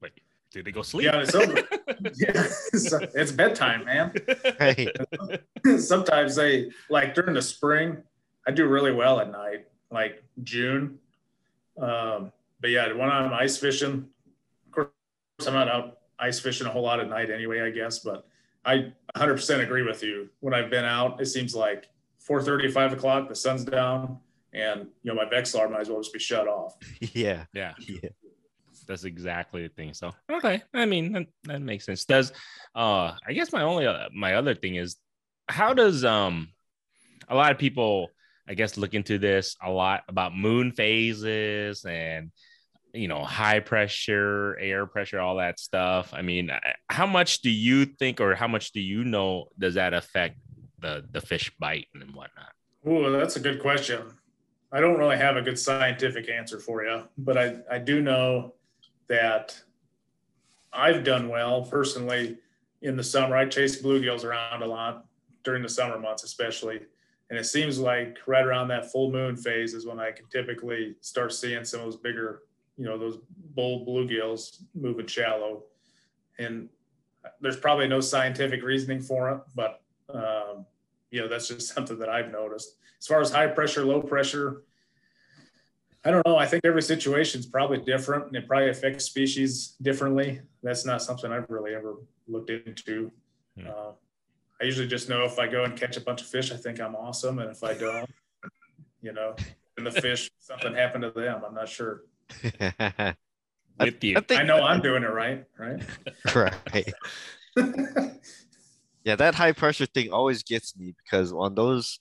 [0.02, 0.12] Wait,
[0.52, 1.06] do they go sleep?
[1.06, 1.54] Yeah, it's over.
[2.16, 2.44] yeah,
[2.74, 4.14] it's, it's bedtime, man.
[4.60, 4.90] right
[5.80, 8.04] sometimes they like during the spring
[8.50, 11.00] i do really well at night like june
[11.82, 14.06] um but yeah when i'm ice fishing
[14.66, 14.90] of course
[15.48, 18.28] i'm not out ice fishing a whole lot at night anyway i guess but
[18.66, 21.88] i 100% agree with you when i've been out it seems like
[22.30, 24.20] 4.30 5 o'clock the sun's down
[24.54, 26.76] and you know my Vexilar might as well just be shut off.
[27.14, 27.46] Yeah.
[27.54, 28.10] Yeah, yeah.
[28.88, 29.94] That's exactly the thing.
[29.94, 32.06] So okay, I mean that, that makes sense.
[32.06, 32.32] Does
[32.76, 34.98] uh, I guess my only uh, my other thing is
[35.48, 36.50] how does um,
[37.28, 38.10] a lot of people
[38.48, 42.32] I guess look into this a lot about moon phases and
[42.94, 46.14] you know high pressure air pressure all that stuff?
[46.14, 46.52] I mean
[46.90, 50.38] how much do you think or how much do you know does that affect
[50.84, 52.54] the the fish bite and whatnot
[52.88, 54.02] Ooh, that's a good question.
[54.72, 58.56] I don't really have a good scientific answer for you, but I, I do know
[59.08, 59.60] that
[60.74, 62.38] I've done well personally
[62.82, 63.38] in the summer.
[63.38, 65.06] I chase bluegills around a lot
[65.44, 66.82] during the summer months, especially.
[67.30, 70.96] And it seems like right around that full moon phase is when I can typically
[71.00, 72.42] start seeing some of those bigger,
[72.76, 73.20] you know, those
[73.56, 75.64] bold bluegills moving shallow.
[76.38, 76.68] And
[77.40, 80.66] there's probably no scientific reasoning for it, but um,
[81.14, 82.76] you know that's just something that I've noticed.
[83.00, 84.64] As far as high pressure, low pressure,
[86.04, 86.36] I don't know.
[86.36, 90.42] I think every situation is probably different, and it probably affects species differently.
[90.64, 91.96] That's not something I've really ever
[92.28, 93.12] looked into.
[93.58, 93.68] Hmm.
[93.68, 93.92] Uh,
[94.60, 96.82] I usually just know if I go and catch a bunch of fish, I think
[96.82, 98.10] I'm awesome, and if I don't,
[99.02, 99.36] you know,
[99.78, 102.04] and the fish something happened to them, I'm not sure.
[103.80, 105.82] With you I think I know I'm doing it right, right?
[106.36, 106.94] right
[109.04, 112.00] Yeah, that high pressure thing always gets me because on those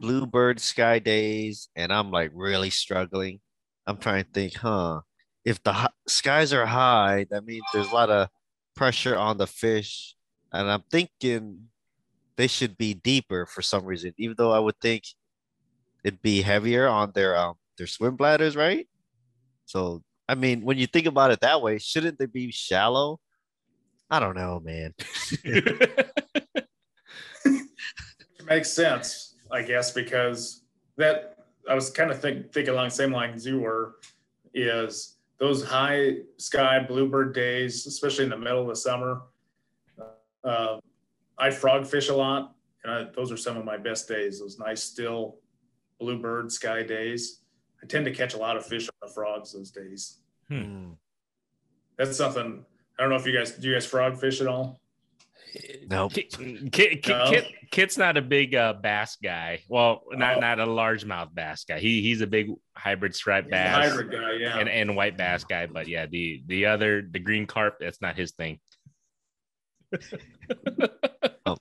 [0.00, 3.40] bluebird sky days, and I'm like really struggling,
[3.86, 5.02] I'm trying to think, huh?
[5.44, 8.28] If the skies are high, that means there's a lot of
[8.76, 10.16] pressure on the fish,
[10.52, 11.68] and I'm thinking
[12.36, 15.04] they should be deeper for some reason, even though I would think
[16.04, 18.86] it'd be heavier on their um their swim bladders, right?
[19.66, 23.20] So I mean, when you think about it that way, shouldn't they be shallow?
[24.12, 24.94] I don't know, man.
[28.46, 30.64] makes sense, I guess, because
[30.98, 33.94] that I was kind of think, thinking along the same lines you were,
[34.52, 39.22] is those high sky bluebird days, especially in the middle of the summer.
[40.44, 40.76] Uh,
[41.38, 44.40] I frog fish a lot, and I, those are some of my best days.
[44.40, 45.38] Those nice still
[45.98, 47.40] bluebird sky days.
[47.82, 50.18] I tend to catch a lot of fish on the frogs those days.
[50.48, 50.90] Hmm.
[51.96, 52.66] That's something.
[53.02, 54.78] I don't know if you guys do you guys frog fish at all.
[55.90, 56.12] Nope.
[56.12, 56.36] Kit,
[56.70, 57.26] Kit, No?
[57.28, 59.58] Kit, Kit's not a big uh, bass guy.
[59.68, 60.40] Well, not Oh.
[60.40, 61.80] not a largemouth bass guy.
[61.80, 64.56] He he's a big hybrid striped bass hybrid guy, yeah.
[64.56, 65.66] and, and white bass guy.
[65.66, 68.60] But yeah, the the other the green carp, that's not his thing.
[71.44, 71.56] Oh.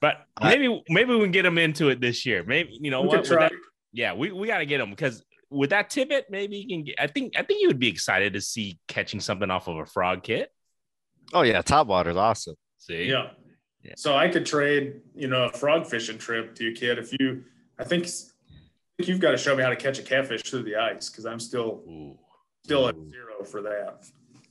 [0.00, 2.42] But I- maybe maybe we can get him into it this year.
[2.44, 3.24] Maybe you know we what?
[3.24, 3.48] try.
[3.48, 3.52] that-
[3.92, 6.96] yeah, we, we got to get him because with that tippet, maybe you can get.
[6.98, 9.86] I think I think you would be excited to see catching something off of a
[9.86, 10.50] frog kit.
[11.32, 12.54] Oh yeah, top water's awesome.
[12.78, 13.30] See, Yeah.
[13.82, 13.94] Yeah.
[13.96, 16.98] So I could trade, you know, a frog fishing trip to you, kid.
[16.98, 17.44] If you,
[17.78, 18.10] I think, I
[18.96, 21.26] think you've got to show me how to catch a catfish through the ice because
[21.26, 22.18] I'm still Ooh.
[22.64, 24.04] still at zero for that.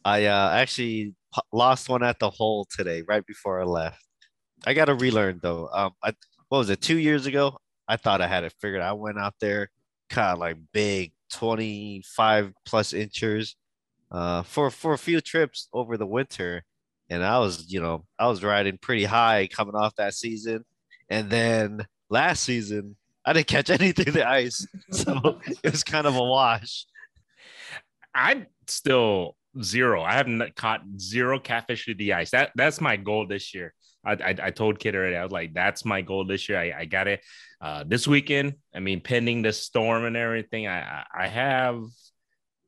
[0.06, 1.14] I uh, actually
[1.52, 4.02] lost one at the hole today, right before I left.
[4.66, 5.70] I got to relearn though.
[5.74, 6.14] Um, I
[6.48, 6.82] what was it?
[6.82, 7.58] Two years ago,
[7.88, 8.82] I thought I had it figured.
[8.82, 9.70] I went out there,
[10.10, 13.56] caught like big twenty five plus inches,
[14.12, 16.64] uh, for for a few trips over the winter,
[17.10, 20.66] and I was, you know, I was riding pretty high coming off that season,
[21.10, 26.08] and then last season I didn't catch anything in the ice, so it was kind
[26.08, 26.86] of a wash.
[28.16, 30.02] I'm still zero.
[30.02, 32.32] I haven't caught zero catfish through the ice.
[32.32, 33.74] That that's my goal this year.
[34.08, 35.16] I, I, I told Kit already.
[35.16, 36.60] I was like, that's my goal this year.
[36.60, 37.22] I, I got it
[37.62, 38.56] uh, this weekend.
[38.74, 41.84] I mean, pending the storm and everything, I I I have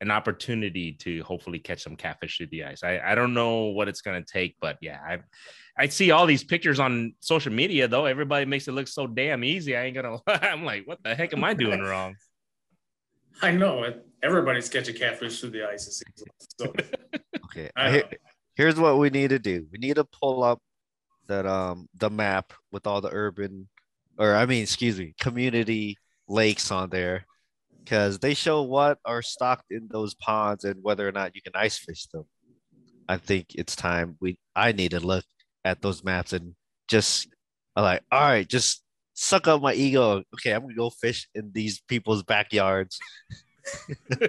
[0.00, 2.82] an opportunity to hopefully catch some catfish through the ice.
[2.82, 5.18] I, I don't know what it's gonna take, but yeah, I
[5.76, 8.06] I see all these pictures on social media though.
[8.06, 9.76] Everybody makes it look so damn easy.
[9.76, 10.18] I ain't gonna.
[10.26, 12.16] I'm like, what the heck am I doing wrong?
[13.42, 14.04] I know it.
[14.22, 15.86] Everybody's catching catfish through the ice.
[15.86, 16.32] It seems like.
[16.58, 17.70] So Okay.
[17.76, 18.04] I
[18.54, 19.66] here's what we need to do.
[19.72, 20.60] We need to pull up
[21.30, 23.68] that um the map with all the urban
[24.18, 25.96] or I mean, excuse me, community
[26.28, 27.24] lakes on there
[27.84, 31.52] because they show what are stocked in those ponds and whether or not you can
[31.54, 32.24] ice fish them.
[33.08, 35.24] I think it's time we I need to look
[35.64, 36.54] at those maps and
[36.88, 37.28] just
[37.76, 38.82] I'm like, all right, just
[39.14, 40.22] suck up my ego.
[40.34, 42.98] Okay, I'm gonna go fish in these people's backyards.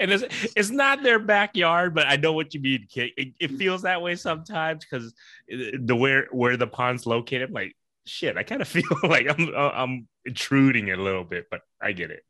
[0.00, 0.24] and it's
[0.56, 3.10] it's not their backyard, but I know what you mean, kid.
[3.16, 5.14] It, it feels that way sometimes because
[5.48, 7.48] the where where the pond's located.
[7.48, 7.76] I'm like,
[8.06, 11.92] shit, I kind of feel like I'm uh, I'm intruding a little bit, but I
[11.92, 12.24] get it.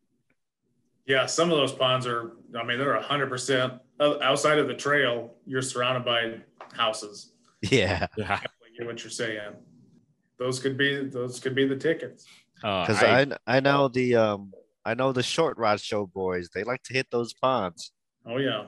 [1.07, 2.33] yeah, some of those ponds are.
[2.59, 5.35] I mean, they're hundred percent outside of the trail.
[5.47, 6.41] You're surrounded by
[6.77, 7.33] houses.
[7.63, 8.07] Yeah.
[8.17, 8.47] Yeah, I
[8.79, 9.41] get what you're saying.
[10.39, 12.27] Those could be those could be the tickets.
[12.63, 14.55] uh, Because I, I, I know the um
[14.89, 16.49] I know the short rod show boys.
[16.55, 17.93] They like to hit those ponds.
[18.27, 18.65] Oh yeah.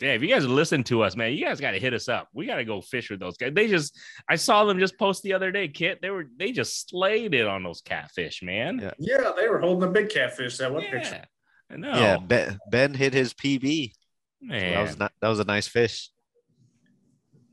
[0.00, 0.14] yeah.
[0.14, 2.26] If you guys listen to us, man, you guys got to hit us up.
[2.32, 3.52] We got to go fish with those guys.
[3.54, 3.96] They just
[4.28, 6.00] I saw them just post the other day, Kit.
[6.02, 8.80] They were they just slayed it on those catfish, man.
[8.82, 8.90] Yeah.
[8.98, 10.58] Yeah, they were holding a big catfish.
[10.58, 11.22] That one Yeah, picture.
[11.70, 11.94] I know.
[11.94, 13.92] Yeah, ben, ben hit his PB.
[13.92, 14.72] So man.
[14.74, 16.10] that was not that was a nice fish.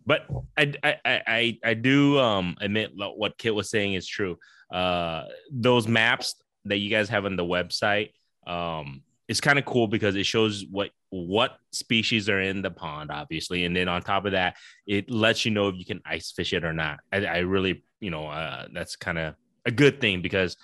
[0.06, 0.26] but
[0.58, 4.38] I, I I I I do um admit what Kit was saying is true.
[4.72, 8.12] Uh, those maps that you guys have on the website,
[8.48, 13.12] um, it's kind of cool because it shows what what species are in the pond,
[13.12, 16.32] obviously, and then on top of that, it lets you know if you can ice
[16.32, 17.00] fish it or not.
[17.12, 20.58] I, I really, you know, uh, that's kind of a good thing because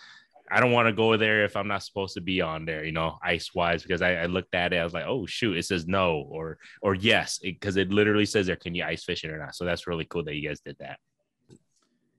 [0.52, 2.92] I don't want to go there if I'm not supposed to be on there, you
[2.92, 5.66] know, ice wise, because I, I looked at it, I was like, oh shoot, it
[5.66, 9.32] says no or or yes, because it, literally says there, can you ice fish it
[9.32, 9.56] or not?
[9.56, 11.00] So that's really cool that you guys did that.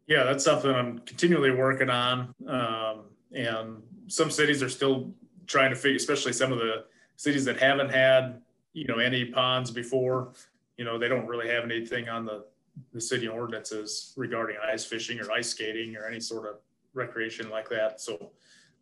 [0.07, 2.35] Yeah, that's something I'm continually working on.
[2.47, 5.13] Um, and some cities are still
[5.47, 6.85] trying to figure, especially some of the
[7.17, 8.41] cities that haven't had,
[8.73, 10.33] you know, any ponds before.
[10.77, 12.45] You know, they don't really have anything on the
[12.93, 16.57] the city ordinances regarding ice fishing or ice skating or any sort of
[16.95, 18.01] recreation like that.
[18.01, 18.31] So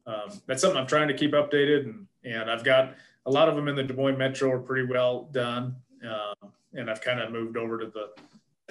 [0.07, 2.95] um, that's something I'm trying to keep updated, and and I've got
[3.27, 6.91] a lot of them in the Des Moines Metro are pretty well done, um, and
[6.91, 8.11] I've kind of moved over to the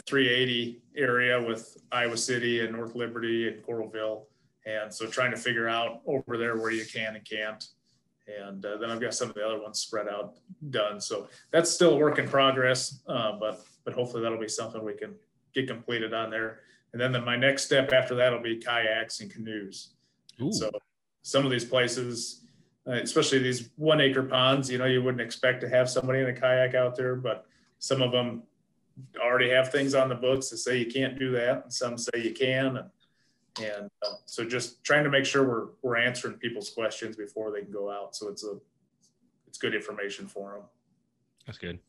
[0.06, 4.24] 380 area with Iowa City and North Liberty and Coralville.
[4.68, 7.66] And so trying to figure out over there where you can and can't.
[8.28, 10.36] And uh, then I've got some of the other ones spread out
[10.70, 11.00] done.
[11.00, 14.96] So that's still a work in progress, uh, but but hopefully that'll be something we
[14.96, 15.16] can
[15.56, 16.60] get completed on there.
[16.92, 19.94] And then the, my next step after that will be kayaks and canoes.
[20.52, 20.70] So
[21.22, 22.42] some of these places,
[22.86, 24.70] uh, especially these one acre ponds.
[24.70, 27.46] You know, you wouldn't expect to have somebody in a kayak out there, but
[27.80, 28.44] some of them
[29.24, 32.22] already have things on the books that say you can't do that, and some say
[32.22, 32.76] you can.
[32.78, 32.90] And,
[33.60, 37.62] and uh, so just trying to make sure we're we're answering people's questions before they
[37.62, 38.16] can go out.
[38.16, 38.58] So it's a
[39.48, 40.64] it's good information for them.
[41.46, 41.80] That's good.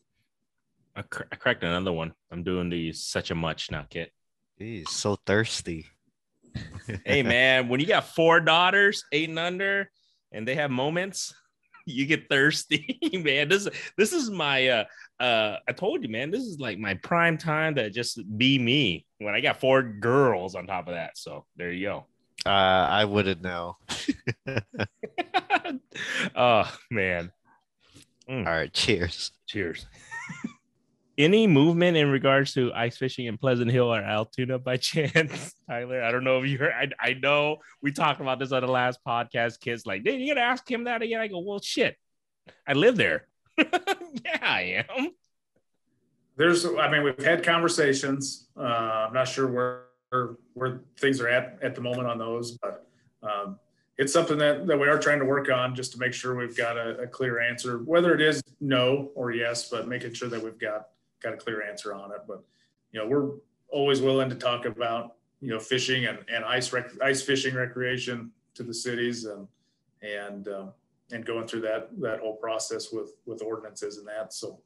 [0.95, 2.13] I, cr- I cracked another one.
[2.31, 4.11] I'm doing the such a much now, kit.
[4.57, 5.85] He's so thirsty.
[7.05, 9.91] hey man, when you got four daughters, eight and under,
[10.31, 11.33] and they have moments,
[11.85, 13.49] you get thirsty, man.
[13.49, 13.67] This
[13.97, 14.83] this is my uh
[15.19, 19.05] uh I told you, man, this is like my prime time to just be me
[19.19, 21.17] when I got four girls on top of that.
[21.17, 22.05] So there you go.
[22.45, 23.77] Uh, I wouldn't know.
[26.35, 27.31] oh man.
[28.29, 28.45] Mm.
[28.45, 29.31] All right, cheers.
[29.47, 29.85] Cheers.
[31.17, 36.01] Any movement in regards to ice fishing in Pleasant Hill or Altoona by chance, Tyler?
[36.01, 36.71] I don't know if you heard.
[36.71, 39.59] I, I know we talked about this on the last podcast.
[39.59, 41.19] Kids like, did you gotta ask him that again?
[41.19, 41.97] I go, well, shit,
[42.65, 43.27] I live there.
[44.25, 45.11] yeah, I am.
[46.37, 48.47] There's, I mean, we've had conversations.
[48.57, 48.61] Uh,
[49.07, 49.85] I'm not sure where
[50.53, 52.87] where things are at at the moment on those, but
[53.21, 53.59] um,
[53.97, 56.57] it's something that, that we are trying to work on just to make sure we've
[56.57, 60.41] got a, a, clear answer, whether it is no or yes, but making sure that
[60.41, 60.87] we've got
[61.21, 62.21] got a clear answer on it.
[62.27, 62.41] But
[62.91, 63.31] you know, we're
[63.67, 68.31] always willing to talk about you know fishing and, and ice rec- ice fishing recreation
[68.55, 69.47] to the cities and
[70.01, 70.71] and um,
[71.11, 74.33] and going through that that whole process with with ordinances and that.
[74.33, 74.61] So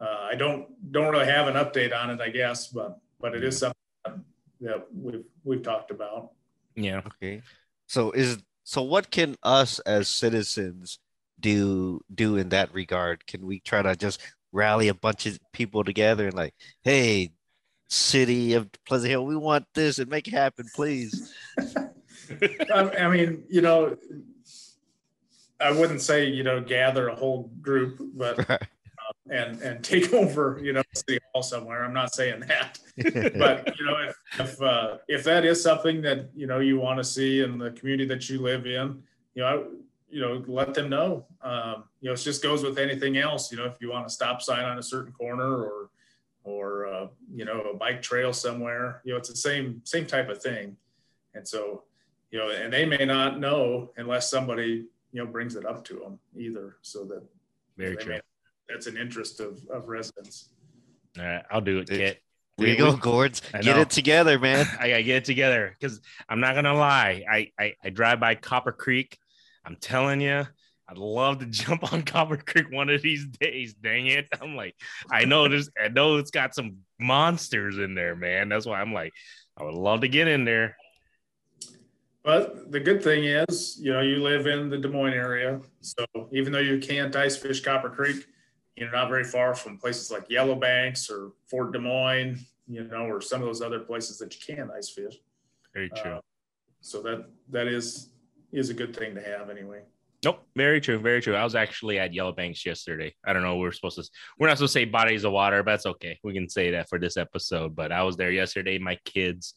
[0.00, 3.42] uh, I don't don't really have an update on it, I guess, but but it
[3.42, 4.24] is something
[4.60, 6.30] that we've we've talked about.
[6.74, 7.02] Yeah.
[7.06, 7.42] Okay.
[7.86, 10.98] So is so what can us as citizens
[11.40, 13.26] do do in that regard?
[13.26, 14.20] Can we try to just
[14.52, 17.30] rally a bunch of people together and like, hey,
[17.88, 21.32] city of Pleasant Hill, we want this and make it happen, please.
[22.74, 23.96] I mean, you know,
[25.60, 28.58] I wouldn't say you know gather a whole group, but uh,
[29.30, 31.84] and and take over you know city hall somewhere.
[31.84, 32.78] I'm not saying that,
[33.38, 36.98] but you know if if, uh, if that is something that you know you want
[36.98, 39.02] to see in the community that you live in,
[39.34, 39.62] you know, I,
[40.08, 41.26] you know, let them know.
[41.42, 43.50] Um, you know, it just goes with anything else.
[43.50, 45.90] You know, if you want a stop sign on a certain corner or
[46.44, 50.28] or uh, you know a bike trail somewhere, you know, it's the same same type
[50.28, 50.76] of thing.
[51.34, 51.82] And so,
[52.30, 54.86] you know, and they may not know unless somebody
[55.16, 56.76] you know brings it up to them either.
[56.82, 57.22] So that
[57.76, 58.14] very true.
[58.14, 58.20] May,
[58.68, 60.50] that's an interest of of residents.
[61.18, 62.22] All right, I'll do it, Kit.
[62.58, 63.42] There you go, Gords.
[63.60, 64.66] Get it together, man.
[64.80, 67.24] I gotta get it together because I'm not gonna lie.
[67.30, 69.18] I, I I drive by Copper Creek
[69.66, 70.46] I'm telling you,
[70.88, 73.74] I'd love to jump on Copper Creek one of these days.
[73.74, 74.28] Dang it.
[74.40, 74.76] I'm like,
[75.10, 78.48] I know there's I know it's got some monsters in there, man.
[78.48, 79.12] That's why I'm like,
[79.56, 80.76] I would love to get in there.
[82.26, 85.60] But the good thing is, you know, you live in the Des Moines area.
[85.80, 88.26] So even though you can't ice fish Copper Creek,
[88.74, 93.04] you're not very far from places like Yellow Banks or Fort Des Moines, you know,
[93.06, 95.14] or some of those other places that you can ice fish.
[95.72, 96.14] Very true.
[96.14, 96.20] Uh,
[96.80, 98.10] so that that is
[98.50, 99.82] is a good thing to have anyway.
[100.24, 101.36] Nope, very true, very true.
[101.36, 103.14] I was actually at Yellow Banks yesterday.
[103.24, 103.56] I don't know.
[103.56, 104.10] We're supposed to.
[104.36, 106.18] We're not supposed to say bodies of water, but that's okay.
[106.24, 107.76] We can say that for this episode.
[107.76, 108.78] But I was there yesterday.
[108.78, 109.54] My kids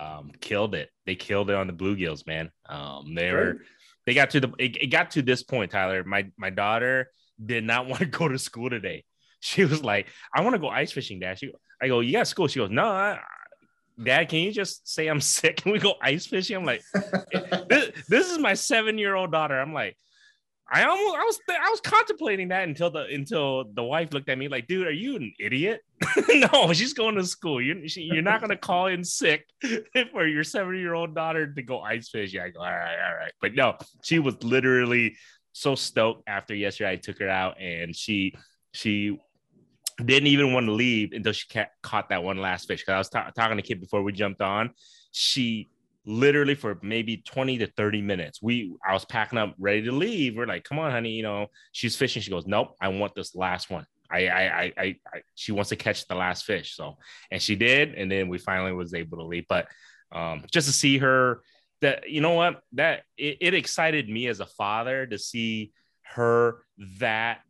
[0.00, 0.88] um, killed it.
[1.06, 2.50] They killed it on the bluegills, man.
[2.68, 3.62] Um, they were.
[4.06, 4.52] They got to the.
[4.58, 6.02] It, it got to this point, Tyler.
[6.04, 7.10] My my daughter
[7.44, 9.04] did not want to go to school today.
[9.40, 12.26] She was like, "I want to go ice fishing, Dad." She, I go, "You got
[12.26, 13.20] school?" She goes, "No, I,
[14.02, 15.58] Dad, can you just say I'm sick?
[15.58, 16.56] Can we go ice fishing?
[16.56, 16.82] I'm like,
[17.68, 19.58] this, this is my seven year old daughter.
[19.58, 19.96] I'm like,
[20.72, 24.38] I almost I was I was contemplating that until the until the wife looked at
[24.38, 25.80] me like, dude, are you an idiot?
[26.28, 27.60] no, she's going to school.
[27.60, 29.46] You she, you're not going to call in sick
[30.12, 32.40] for your seven year old daughter to go ice fishing.
[32.40, 35.16] I go, all right, all right, but no, she was literally
[35.52, 36.92] so stoked after yesterday.
[36.92, 38.34] I took her out and she
[38.72, 39.18] she
[40.04, 42.80] didn't even want to leave until she ca- caught that one last fish.
[42.80, 44.70] Because I was ta- talking to Kid before we jumped on.
[45.10, 45.68] She
[46.04, 48.40] literally for maybe 20 to 30 minutes.
[48.42, 50.36] We I was packing up ready to leave.
[50.36, 52.22] We're like, come on, honey, you know, she's fishing.
[52.22, 53.86] She goes, Nope, I want this last one.
[54.10, 56.74] I I I I, I she wants to catch the last fish.
[56.74, 56.96] So
[57.30, 59.46] and she did, and then we finally was able to leave.
[59.48, 59.66] But
[60.12, 61.42] um just to see her
[61.80, 65.72] that you know what that it, it excited me as a father to see
[66.02, 66.62] her
[66.98, 67.40] that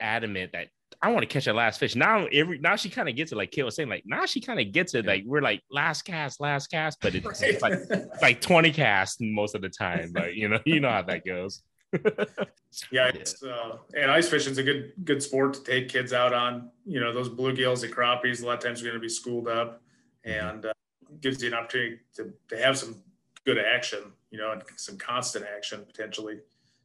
[0.00, 0.68] adamant that
[1.02, 1.96] I want to catch that last fish.
[1.96, 4.40] Now every now she kind of gets it, like Kate was saying, like now she
[4.40, 5.06] kind of gets it.
[5.06, 7.62] Like we're like last cast, last cast, but it's right.
[7.62, 7.78] like
[8.22, 10.10] like 20 casts most of the time.
[10.12, 11.62] But you know, you know how that goes.
[12.92, 16.32] yeah, it's uh, and ice fishing is a good good sport to take kids out
[16.32, 16.70] on.
[16.84, 18.42] You know, those bluegills and crappies.
[18.42, 19.82] A lot of times you're going to be schooled up,
[20.26, 20.48] mm-hmm.
[20.48, 20.72] and uh,
[21.20, 23.02] gives you an opportunity to to have some
[23.44, 24.12] good action.
[24.30, 26.38] You know, and some constant action potentially.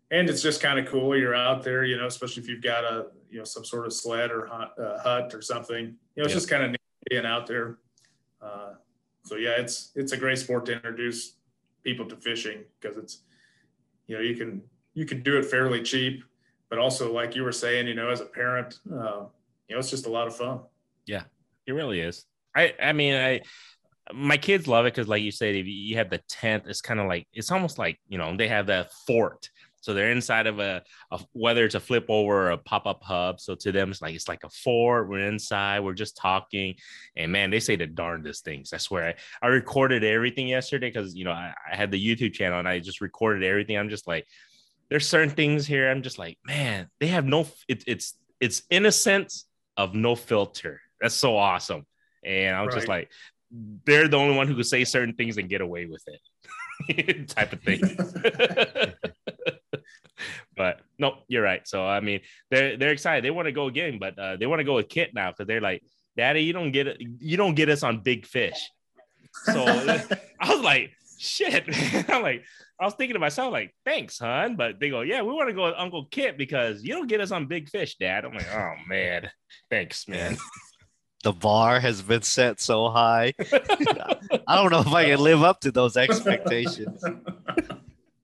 [0.09, 1.15] and it's just kind of cool.
[1.15, 3.93] You're out there, you know, especially if you've got a you know some sort of
[3.93, 5.85] sled or hut, uh, hut or something.
[5.85, 7.77] You know, it's just kind of neat being out there.
[8.41, 8.73] Uh,
[9.23, 11.35] so yeah, it's it's a great sport to introduce
[11.83, 13.21] people to fishing because it's
[14.07, 14.61] you know you can
[14.93, 16.23] you can do it fairly cheap,
[16.69, 19.25] but also like you were saying, you know, as a parent, uh,
[19.67, 20.61] you know, it's just a lot of fun.
[21.05, 21.23] Yeah,
[21.65, 22.25] it really is.
[22.55, 23.41] I I mean I
[24.13, 26.99] my kids love it because like you said if you have the tent it's kind
[26.99, 29.49] of like it's almost like you know they have that fort
[29.85, 30.81] so they're inside of a,
[31.11, 33.39] a, whether it's a flip over or a pop up hub.
[33.39, 35.07] So to them, it's like it's like a fort.
[35.07, 35.81] We're inside.
[35.81, 36.73] We're just talking,
[37.15, 38.73] and man, they say the darndest things.
[38.73, 39.09] I swear.
[39.43, 42.67] I, I recorded everything yesterday because you know I, I had the YouTube channel and
[42.67, 43.77] I just recorded everything.
[43.77, 44.25] I'm just like,
[44.89, 45.87] there's certain things here.
[45.87, 47.45] I'm just like, man, they have no.
[47.67, 49.45] It, it's it's innocence
[49.77, 50.81] of no filter.
[50.99, 51.85] That's so awesome.
[52.23, 52.75] And I'm right.
[52.75, 53.11] just like,
[53.85, 56.03] they're the only one who could say certain things and get away with
[56.87, 57.81] it, type of thing.
[60.57, 61.67] but no, you're right.
[61.67, 63.23] So I mean, they're they're excited.
[63.23, 65.47] They want to go again, but uh, they want to go with Kit now because
[65.47, 65.83] they're like,
[66.17, 67.01] Daddy, you don't get it.
[67.19, 68.69] You don't get us on big fish.
[69.43, 69.65] So
[70.39, 71.63] I was like, shit.
[72.09, 72.43] I'm like,
[72.79, 74.55] I was thinking to myself, like, thanks, hon.
[74.55, 77.21] But they go, yeah, we want to go with Uncle Kit because you don't get
[77.21, 78.25] us on big fish, Dad.
[78.25, 79.29] I'm like, oh man,
[79.69, 80.37] thanks, man.
[81.23, 83.33] The bar has been set so high.
[84.47, 87.03] I don't know if I can live up to those expectations.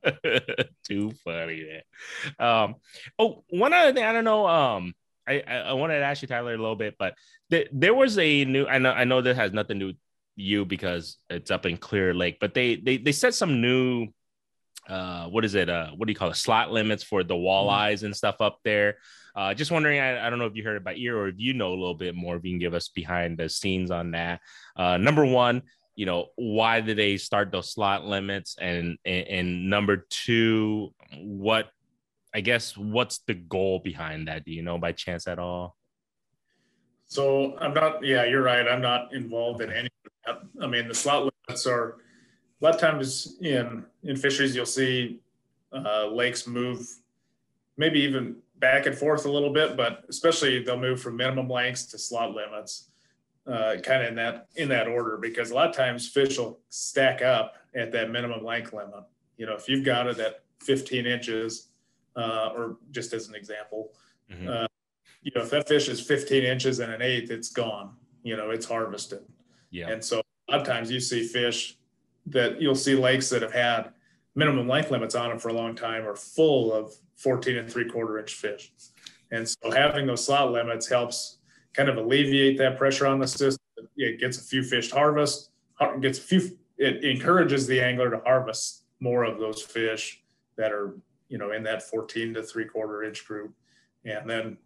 [0.87, 1.81] Too funny, man.
[2.39, 2.75] Um,
[3.19, 4.47] oh, one other thing, I don't know.
[4.47, 4.93] Um,
[5.27, 7.15] I, I, I wanted to ask you, Tyler, a little bit, but
[7.49, 8.65] th- there was a new.
[8.65, 9.97] I know I know that has nothing to do with
[10.35, 14.07] you because it's up in Clear Lake, but they they they set some new.
[14.89, 15.69] Uh, what is it?
[15.69, 16.35] Uh, what do you call it?
[16.35, 18.07] Slot limits for the walleyes mm-hmm.
[18.07, 18.97] and stuff up there.
[19.35, 21.35] Uh, just wondering, I, I don't know if you heard it by ear or if
[21.37, 24.11] you know a little bit more, if you can give us behind the scenes on
[24.11, 24.41] that.
[24.75, 25.61] Uh, number one,
[26.01, 28.55] you know why did they start those slot limits?
[28.59, 31.69] And, and and, number two what
[32.33, 34.43] i guess what's the goal behind that?
[34.43, 35.77] Do you know by chance at all?
[37.05, 38.67] So i'm not yeah you're right.
[38.67, 40.63] I'm not involved in any of that.
[40.63, 41.97] I mean the slot limits are
[42.59, 45.19] a lot of times in in fisheries you'll see
[45.71, 46.79] uh, lakes move
[47.77, 51.85] maybe even back and forth a little bit but especially they'll move from minimum lengths
[51.85, 52.90] to slot limits
[53.47, 56.59] uh, kind of in that in that order because a lot of times fish will
[56.69, 59.03] stack up at that minimum length limit.
[59.37, 61.69] You know, if you've got it at 15 inches,
[62.15, 63.93] uh, or just as an example,
[64.31, 64.47] mm-hmm.
[64.47, 64.67] uh,
[65.21, 67.93] you know, if that fish is 15 inches and an eighth, it's gone.
[68.23, 69.21] You know, it's harvested.
[69.71, 69.89] Yeah.
[69.89, 71.77] And so a lot of times you see fish
[72.27, 73.91] that you'll see lakes that have had
[74.35, 77.89] minimum length limits on them for a long time are full of 14 and three
[77.89, 78.71] quarter inch fish.
[79.31, 81.37] And so having those slot limits helps
[81.73, 83.57] kind of alleviate that pressure on the system.
[83.95, 85.51] It gets a few fish to harvest,
[86.01, 90.21] gets a few, it encourages the angler to harvest more of those fish
[90.57, 90.95] that are,
[91.29, 93.53] you know, in that 14 to three quarter inch group.
[94.05, 94.57] And then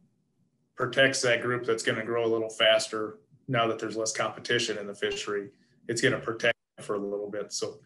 [0.75, 4.77] protects that group that's going to grow a little faster now that there's less competition
[4.77, 5.49] in the fishery.
[5.87, 7.53] It's going to protect for a little bit.
[7.53, 7.79] So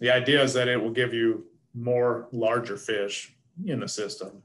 [0.00, 3.34] the idea is that it will give you more larger fish
[3.64, 4.42] in the system.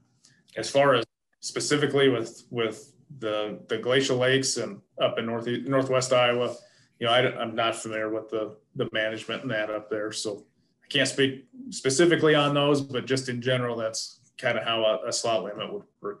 [0.56, 1.04] As far as
[1.40, 6.54] specifically with with the the glacial lakes and up in north northwest Iowa.
[6.98, 10.44] You know, I, am not familiar with the the management and that up there, so
[10.84, 12.80] I can't speak specifically on those.
[12.80, 16.20] But just in general, that's kind of how a, a slot limit would work.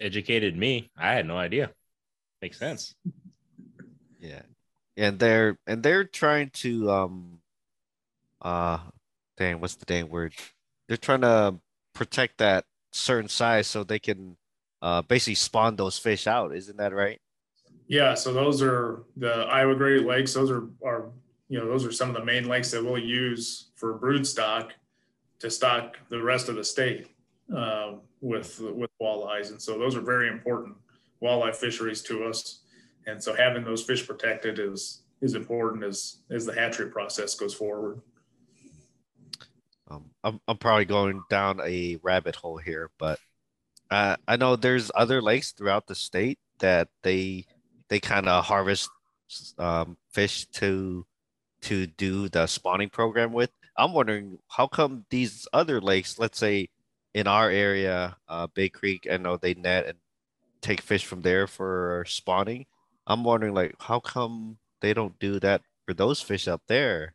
[0.00, 0.90] Educated me.
[0.96, 1.70] I had no idea.
[2.42, 2.94] Makes sense.
[4.20, 4.42] Yeah,
[4.96, 7.38] and they're and they're trying to um,
[8.42, 8.78] uh,
[9.36, 10.34] dang, what's the dang word?
[10.88, 11.56] They're trying to
[11.94, 14.36] protect that certain size so they can
[14.82, 16.54] uh, basically spawn those fish out.
[16.54, 17.20] Isn't that right?
[17.88, 18.14] Yeah.
[18.14, 20.34] So those are the Iowa Great Lakes.
[20.34, 21.10] Those are, are
[21.48, 24.72] you know, those are some of the main lakes that we'll use for brood stock
[25.38, 27.08] to stock the rest of the state
[27.54, 29.50] uh, with with walleyes.
[29.50, 30.76] And so those are very important
[31.22, 32.60] walleye fisheries to us.
[33.06, 37.54] And so having those fish protected is is important as as the hatchery process goes
[37.54, 38.00] forward.
[39.88, 43.20] Um, I'm I'm probably going down a rabbit hole here, but
[43.90, 47.46] uh, I know there's other lakes throughout the state that they
[47.88, 48.90] they kind of harvest
[49.58, 51.06] um, fish to
[51.62, 53.50] to do the spawning program with.
[53.76, 56.68] I'm wondering how come these other lakes, let's say
[57.14, 59.98] in our area, uh, Big Creek, I know they net and
[60.60, 62.66] take fish from there for spawning.
[63.06, 67.14] I'm wondering like how come they don't do that for those fish up there?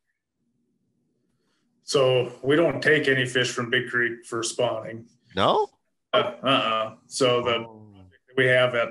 [1.84, 5.08] So we don't take any fish from Big Creek for spawning.
[5.36, 5.68] No.
[6.14, 7.88] Uh, uh So the oh.
[8.38, 8.89] we have at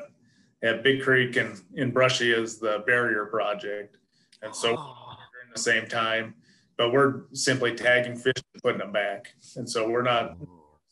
[0.63, 3.97] at Big Creek and in Brushy is the barrier project,
[4.43, 5.17] and so oh.
[5.33, 6.35] during the same time,
[6.77, 10.37] but we're simply tagging fish and putting them back, and so we're not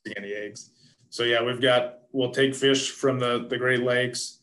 [0.05, 0.71] seeing any eggs.
[1.11, 4.41] So yeah, we've got we'll take fish from the the Great Lakes,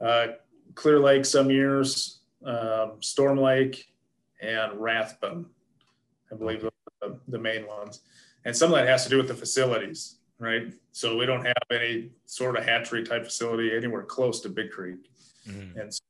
[0.00, 0.28] uh,
[0.74, 3.92] Clear Lake some years, um, Storm Lake,
[4.40, 5.46] and Rathbun.
[6.30, 6.60] I believe
[7.00, 8.02] the, the main ones,
[8.44, 10.72] and some of that has to do with the facilities, right?
[10.92, 15.10] So we don't have any sort of hatchery type facility anywhere close to Big Creek,
[15.48, 15.76] Mhm.
[15.80, 16.00] and so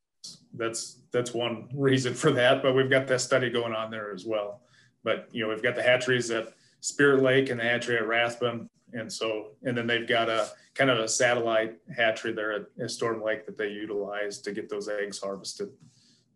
[0.54, 2.62] that's that's one reason for that.
[2.62, 4.62] But we've got that study going on there as well.
[5.04, 8.68] But you know, we've got the hatcheries at Spirit Lake and the hatchery at Rathbun,
[8.92, 12.90] and so and then they've got a kind of a satellite hatchery there at, at
[12.90, 15.70] Storm Lake that they utilize to get those eggs harvested.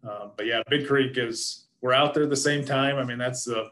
[0.03, 2.97] Um, but yeah, Big Creek is we're out there at the same time.
[2.97, 3.71] I mean, that's the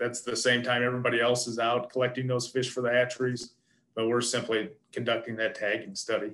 [0.00, 3.50] that's the same time everybody else is out collecting those fish for the hatcheries,
[3.94, 6.32] but we're simply conducting that tagging study.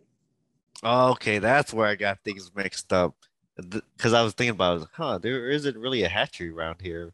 [0.85, 3.15] Okay, that's where I got things mixed up.
[3.57, 7.13] Because I was thinking about, it, huh, there isn't really a hatchery around here.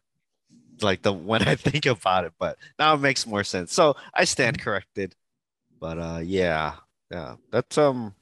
[0.81, 3.73] Like the when I think about it, but now it makes more sense.
[3.73, 5.15] So I stand corrected.
[5.79, 6.75] But uh, yeah,
[7.11, 8.13] yeah, that's um,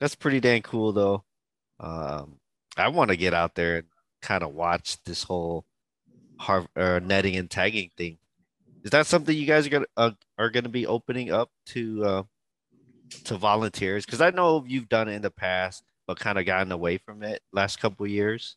[0.00, 1.24] that's pretty dang cool though.
[1.80, 2.38] Um,
[2.76, 3.86] I want to get out there and
[4.22, 5.64] kind of watch this whole
[6.38, 8.18] har- uh, netting and tagging thing.
[8.82, 12.22] Is that something you guys are gonna uh, are gonna be opening up to uh,
[13.24, 14.04] to volunteers?
[14.04, 17.22] Because I know you've done it in the past, but kind of gotten away from
[17.22, 18.56] it last couple years.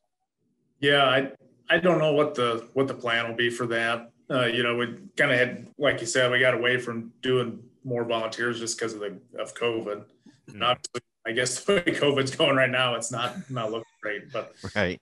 [0.79, 1.31] Yeah, I
[1.69, 4.11] I don't know what the what the plan will be for that.
[4.29, 7.63] Uh, you know, we kind of had, like you said, we got away from doing
[7.85, 10.03] more volunteers just because of the of COVID.
[10.49, 14.31] And obviously, I guess the way COVID's going right now, it's not not looking great.
[14.31, 14.99] But Right.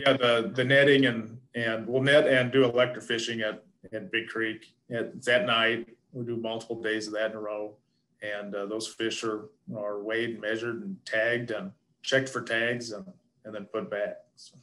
[0.00, 4.28] But yeah, the the netting and and we'll net and do electrofishing at at Big
[4.28, 4.74] Creek.
[4.88, 5.88] It's at night.
[6.12, 7.76] We do multiple days of that in a row,
[8.22, 11.72] and uh, those fish are are weighed, and measured, and tagged, and
[12.02, 13.06] checked for tags, and
[13.44, 14.18] and then put back.
[14.36, 14.56] So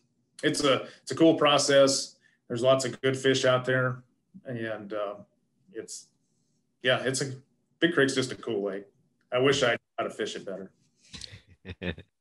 [0.44, 2.16] it's a it's a cool process.
[2.48, 4.04] There's lots of good fish out there,
[4.46, 5.16] and uh,
[5.74, 6.08] it's
[6.82, 7.34] yeah, it's a
[7.80, 8.86] Big Creek's just a cool lake.
[9.32, 10.72] I wish I knew how to fish it better.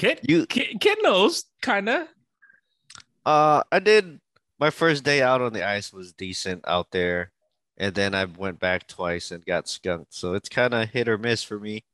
[0.00, 2.08] Kid, You- kid, kid knows kind of.
[3.26, 4.18] Uh, I did
[4.58, 7.32] my first day out on the ice was decent out there,
[7.76, 10.14] and then I went back twice and got skunked.
[10.14, 11.84] So it's kind of hit or miss for me.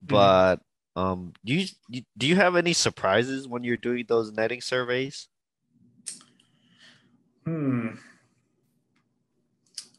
[0.00, 0.62] But
[0.96, 5.28] um, do you, you do you have any surprises when you're doing those netting surveys?
[7.44, 7.88] Hmm.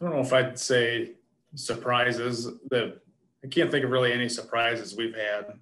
[0.01, 1.11] I don't know if I'd say
[1.53, 2.45] surprises.
[2.71, 3.01] That
[3.43, 5.59] I can't think of really any surprises we've had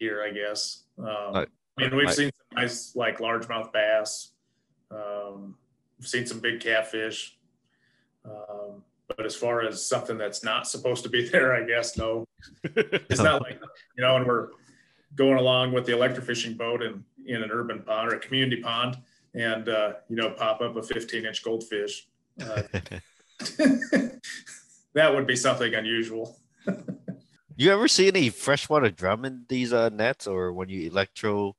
[0.00, 0.22] here.
[0.26, 0.84] I guess.
[0.98, 1.44] Um, Uh,
[1.78, 4.32] I mean, we've I- seen some nice like largemouth bass.
[4.90, 5.56] Um,
[5.98, 7.38] we've seen some big catfish.
[8.24, 8.82] Um,
[9.16, 12.24] but as far as something that's not supposed to be there, I guess no.
[12.64, 13.60] It's not like
[13.96, 14.48] you know, and we're
[15.14, 18.96] going along with the electrofishing boat in in an urban pond or a community pond,
[19.34, 22.08] and uh, you know, pop up a 15 inch goldfish.
[22.40, 22.62] Uh,
[24.94, 26.36] that would be something unusual.
[27.60, 31.56] You ever see any freshwater drum in these uh nets or when you electro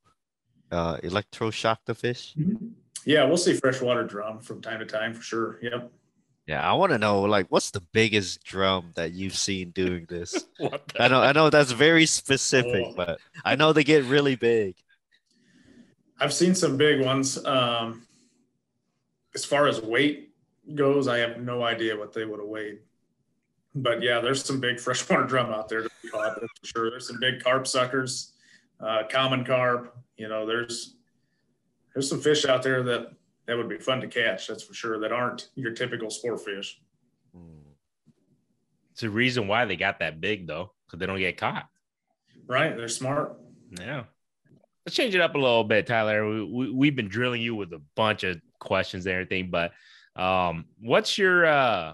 [0.72, 2.34] uh electro shock the fish?
[3.06, 5.60] Yeah, we'll see freshwater drum from time to time for sure.
[5.62, 5.92] Yep.
[6.48, 10.44] Yeah, I want to know like what's the biggest drum that you've seen doing this?
[11.00, 12.94] I know I know that's very specific, Oh.
[12.96, 14.78] but I know they get really big.
[16.20, 17.38] I've seen some big ones.
[17.46, 18.08] Um,
[19.36, 20.34] as far as weight
[20.74, 22.80] goes, I have no idea what they would have weighed.
[23.74, 26.90] But yeah, there's some big freshwater drum out there to be caught, for sure.
[26.90, 28.34] There's some big carp suckers,
[28.80, 29.96] uh, common carp.
[30.18, 30.96] You know, there's
[31.94, 33.08] there's some fish out there that
[33.48, 34.48] that would be fun to catch.
[34.48, 35.00] That's for sure.
[35.00, 36.80] That aren't your typical sport fish.
[37.34, 37.72] Hmm.
[38.92, 41.68] It's the reason why they got that big though, because they don't get caught.
[42.48, 42.76] Right?
[42.76, 43.38] They're smart.
[43.80, 44.04] Yeah.
[44.86, 46.28] Let's change it up a little bit, Tyler.
[46.28, 49.72] We, we, we've been drilling you with a bunch of questions and everything, but
[50.16, 51.94] um, what's your uh,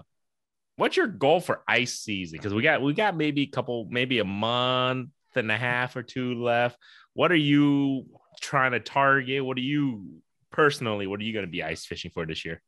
[0.78, 2.38] what's your goal for ice season?
[2.38, 6.02] Because we got we got maybe a couple, maybe a month and a half or
[6.02, 6.78] two left.
[7.12, 8.06] What are you
[8.40, 9.44] trying to target?
[9.44, 11.06] What are you personally?
[11.06, 12.62] What are you going to be ice fishing for this year?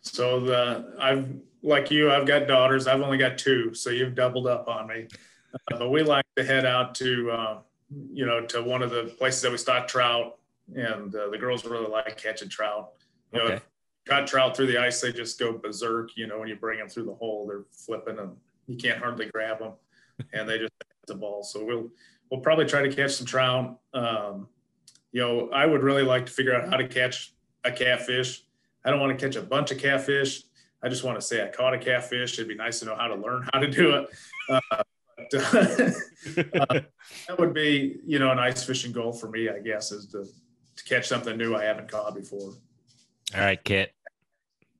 [0.00, 1.28] So the I've
[1.62, 2.86] like you, I've got daughters.
[2.86, 5.08] I've only got two, so you've doubled up on me.
[5.72, 7.58] Uh, but we like to head out to uh,
[8.12, 10.38] you know to one of the places that we stock trout,
[10.74, 12.92] and uh, the girls really like catching trout.
[13.32, 13.60] You know, Okay.
[14.06, 16.10] Got trout through the ice, they just go berserk.
[16.16, 18.36] You know, when you bring them through the hole, they're flipping and
[18.66, 19.72] you can't hardly grab them,
[20.32, 21.42] and they just hit the ball.
[21.42, 21.90] So we'll
[22.30, 23.78] we'll probably try to catch some trout.
[23.92, 24.48] Um,
[25.12, 27.34] you know, I would really like to figure out how to catch
[27.64, 28.44] a catfish.
[28.84, 30.44] I don't want to catch a bunch of catfish.
[30.82, 32.34] I just want to say I caught a catfish.
[32.34, 34.08] It'd be nice to know how to learn how to do it.
[34.48, 34.82] Uh,
[35.30, 36.80] but, uh,
[37.28, 40.24] that would be, you know, an ice fishing goal for me, I guess, is to,
[40.24, 42.54] to catch something new I haven't caught before.
[43.34, 43.92] All right, Kit.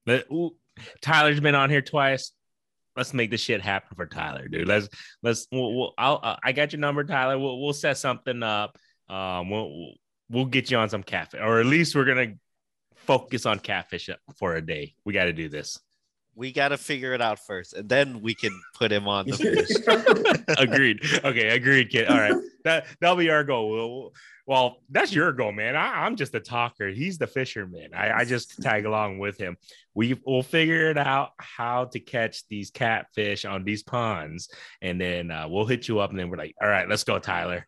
[0.06, 0.56] But, ooh,
[1.00, 2.32] Tyler's been on here twice.
[2.96, 4.66] Let's make this shit happen for Tyler, dude.
[4.66, 4.88] Let's
[5.22, 5.46] let's.
[5.52, 7.38] We'll, we'll I'll uh, I got your number, Tyler.
[7.38, 8.76] We'll we'll set something up.
[9.08, 9.92] Um, we'll
[10.28, 12.34] we'll get you on some catfish, or at least we're gonna
[12.96, 14.94] focus on catfish for a day.
[15.04, 15.78] We got to do this.
[16.34, 19.36] We got to figure it out first, and then we can put him on the
[20.46, 20.58] fish.
[20.58, 21.00] agreed.
[21.24, 22.08] Okay, agreed, kid.
[22.08, 23.70] All right, that that'll be our goal.
[23.70, 24.12] We'll,
[24.50, 25.76] well, that's your goal, man.
[25.76, 26.88] I, am just a talker.
[26.88, 27.90] He's the fisherman.
[27.94, 29.56] I, I just tag along with him.
[29.94, 34.50] We will figure it out how to catch these catfish on these ponds,
[34.82, 37.20] and then uh, we'll hit you up, and then we're like, all right, let's go,
[37.20, 37.64] Tyler.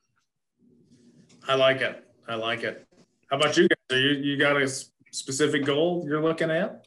[1.46, 2.04] I like it.
[2.26, 2.84] I like it.
[3.30, 3.96] How about you guys?
[3.96, 4.68] Are you you got a
[5.12, 6.84] specific goal you're looking at?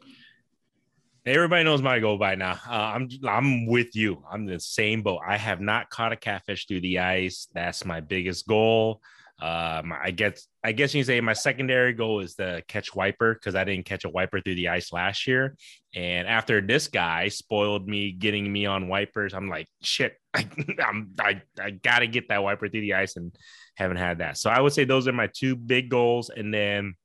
[1.25, 2.59] Everybody knows my goal by now.
[2.69, 4.21] Uh, I'm I'm with you.
[4.29, 5.21] I'm the same boat.
[5.25, 7.47] I have not caught a catfish through the ice.
[7.53, 9.01] That's my biggest goal.
[9.41, 13.33] Um, I guess I guess you can say my secondary goal is to catch wiper
[13.33, 15.57] because I didn't catch a wiper through the ice last year.
[15.93, 20.47] And after this guy spoiled me getting me on wipers, I'm like, shit, I
[20.86, 23.36] I'm, I I gotta get that wiper through the ice and
[23.75, 24.38] haven't had that.
[24.38, 26.29] So I would say those are my two big goals.
[26.29, 26.95] And then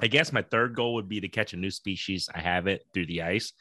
[0.00, 2.28] I guess my third goal would be to catch a new species.
[2.32, 3.52] I have it through the ice.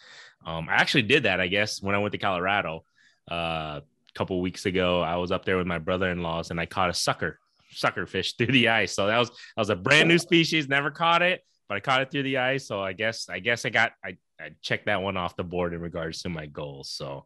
[0.46, 2.86] Um, I actually did that, I guess, when I went to Colorado
[3.30, 5.02] uh, a couple weeks ago.
[5.02, 7.40] I was up there with my brother-in-laws and I caught a sucker,
[7.72, 8.94] sucker fish through the ice.
[8.94, 10.68] So that was that was a brand new species.
[10.68, 12.68] Never caught it, but I caught it through the ice.
[12.68, 15.74] So I guess I guess I got I, I checked that one off the board
[15.74, 16.90] in regards to my goals.
[16.92, 17.26] So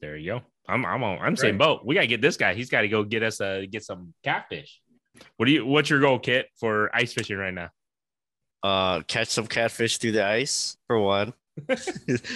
[0.00, 0.42] there you go.
[0.68, 1.82] I'm I'm on I'm saying boat.
[1.84, 2.54] We gotta get this guy.
[2.54, 4.80] He's got to go get us a get some catfish.
[5.36, 5.66] What do you?
[5.66, 7.70] What's your goal, Kit, for ice fishing right now?
[8.64, 11.34] uh, catch some catfish through the ice for one,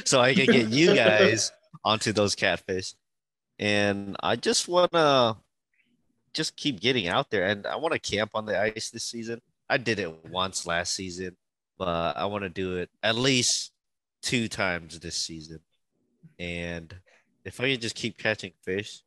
[0.04, 1.50] so I can get you guys
[1.84, 2.92] onto those catfish.
[3.58, 5.36] And I just want to
[6.38, 9.40] just keep getting out there, and I want to camp on the ice this season.
[9.68, 11.36] I did it once last season,
[11.78, 13.72] but I want to do it at least
[14.22, 15.60] two times this season.
[16.38, 16.94] And
[17.44, 19.02] if I can just keep catching fish,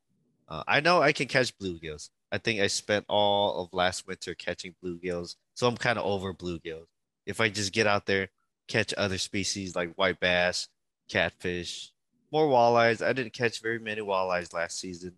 [0.47, 2.09] uh, I know I can catch bluegills.
[2.31, 6.33] I think I spent all of last winter catching bluegills, so I'm kind of over
[6.33, 6.85] bluegills
[7.25, 8.29] if I just get out there,
[8.67, 10.67] catch other species like white bass,
[11.09, 11.91] catfish,
[12.31, 13.05] more walleyes.
[13.05, 15.13] I didn't catch very many walleyes last season.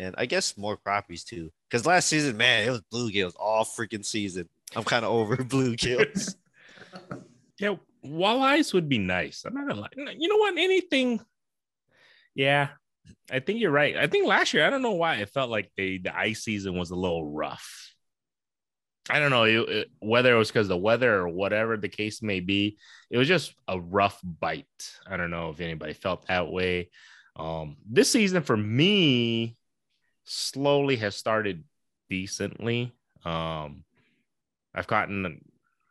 [0.00, 1.52] And I guess more crappies too.
[1.68, 4.48] Because last season, man, it was bluegills all freaking season.
[4.74, 6.36] I'm kind of over bluegills.
[7.58, 9.44] yeah, walleyes would be nice.
[9.44, 10.14] I'm not gonna lie.
[10.16, 10.56] You know what?
[10.56, 11.20] Anything.
[12.34, 12.68] Yeah,
[13.30, 13.96] I think you're right.
[13.96, 16.90] I think last year, I don't know why it felt like the ice season was
[16.90, 17.94] a little rough.
[19.10, 22.22] I don't know it, it, whether it was because the weather or whatever the case
[22.22, 22.78] may be.
[23.10, 24.66] It was just a rough bite.
[25.06, 26.90] I don't know if anybody felt that way.
[27.36, 29.56] Um, this season for me
[30.24, 31.64] slowly has started
[32.08, 32.92] decently.
[33.24, 33.84] Um,
[34.74, 35.44] I've gotten,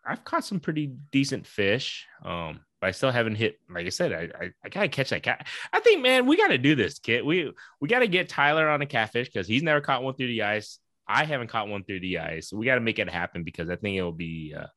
[0.06, 2.08] I've caught some pretty decent fish.
[2.24, 3.60] Um, but I still haven't hit.
[3.70, 5.46] Like I said, I I, I gotta catch that cat.
[5.74, 7.26] I think, man, we gotta do this, kid.
[7.26, 7.52] We
[7.82, 10.80] we gotta get Tyler on a catfish because he's never caught one through the ice.
[11.10, 12.54] I haven't caught one through the ice.
[12.54, 14.72] We got to make it happen because I think it'll be a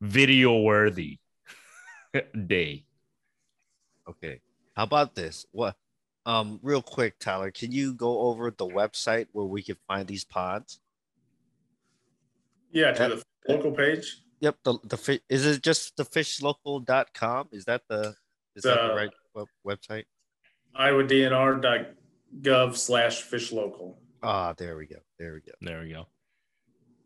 [0.00, 1.20] video worthy
[2.46, 2.84] day.
[4.08, 4.40] Okay.
[4.74, 5.46] How about this?
[5.52, 5.76] What
[6.28, 10.24] um real quick, Tyler, can you go over the website where we can find these
[10.24, 10.78] pods?
[12.70, 14.18] Yeah, to the local page.
[14.40, 17.48] Yep, the the is it just the fishlocal.com?
[17.50, 18.14] Is that the
[18.54, 20.04] is the, that the right web, website?
[20.78, 23.94] iowadnr.gov slash fishlocal.
[24.22, 24.98] Ah, there we go.
[25.18, 25.52] There we go.
[25.62, 26.08] There we go.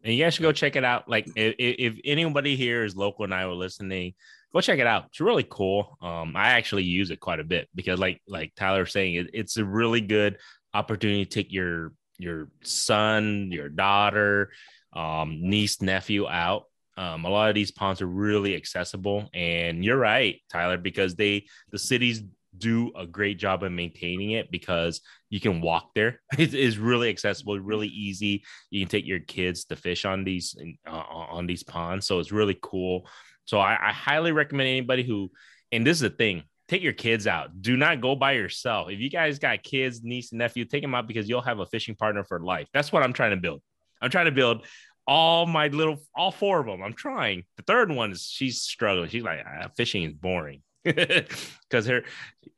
[0.03, 1.09] And you guys should go check it out.
[1.09, 4.15] Like if, if anybody here is local and I were listening,
[4.53, 5.07] go check it out.
[5.07, 5.97] It's really cool.
[6.01, 9.57] Um, I actually use it quite a bit because like like Tyler saying, it, it's
[9.57, 10.39] a really good
[10.75, 14.51] opportunity to take your your son, your daughter,
[14.93, 16.65] um, niece, nephew out.
[16.97, 21.47] Um, a lot of these ponds are really accessible, and you're right, Tyler, because they
[21.71, 22.23] the cities
[22.57, 25.01] do a great job of maintaining it because
[25.31, 26.21] you can walk there.
[26.39, 28.45] It is really accessible, really easy.
[28.71, 30.55] You can take your kids to fish on these
[30.87, 33.09] uh, on these ponds, so it's really cool.
[33.45, 35.31] So I, I highly recommend anybody who,
[35.71, 37.61] and this is the thing, take your kids out.
[37.61, 38.91] Do not go by yourself.
[38.91, 41.67] If you guys got kids, niece, and nephew, take them out because you'll have a
[41.67, 42.69] fishing partner for life.
[42.73, 43.63] That's what I'm trying to build.
[44.01, 44.65] I'm trying to build
[45.07, 46.83] all my little, all four of them.
[46.83, 47.45] I'm trying.
[47.57, 49.09] The third one is she's struggling.
[49.11, 52.03] She's like, ah, fishing is boring because her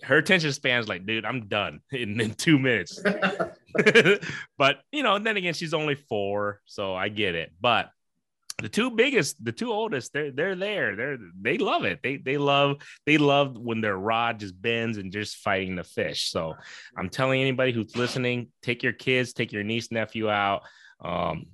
[0.02, 3.02] her attention span is like, dude, I'm done in, in two minutes.
[4.58, 7.52] but you know, then again, she's only four, so I get it.
[7.60, 7.90] But
[8.58, 10.96] the two biggest, the two oldest, they're they're there.
[10.96, 12.00] They're they love it.
[12.02, 16.30] They they love they love when their rod just bends and just fighting the fish.
[16.30, 16.54] So
[16.96, 20.62] I'm telling anybody who's listening, take your kids, take your niece nephew out.
[21.00, 21.46] Um,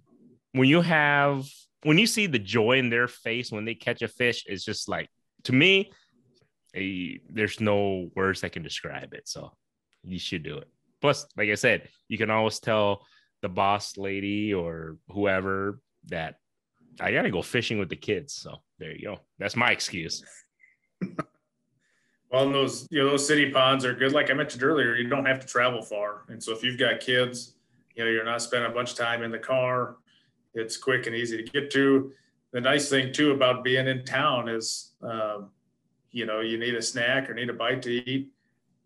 [0.52, 1.46] when you have
[1.82, 4.88] when you see the joy in their face when they catch a fish, it's just
[4.88, 5.08] like
[5.44, 5.92] to me,
[6.76, 9.28] a, there's no words that can describe it.
[9.28, 9.52] So
[10.04, 10.68] you should do it.
[11.00, 13.06] Plus, like I said, you can always tell
[13.42, 16.36] the boss lady or whoever that
[16.98, 18.34] I gotta go fishing with the kids.
[18.34, 19.20] So there you go.
[19.38, 20.24] That's my excuse.
[22.30, 24.12] Well, and those you know those city ponds are good.
[24.12, 27.00] Like I mentioned earlier, you don't have to travel far, and so if you've got
[27.00, 27.54] kids,
[27.96, 29.96] you know you're not spending a bunch of time in the car.
[30.54, 32.12] It's quick and easy to get to.
[32.52, 35.50] The nice thing too about being in town is, um,
[36.10, 38.32] you know, you need a snack or need a bite to eat.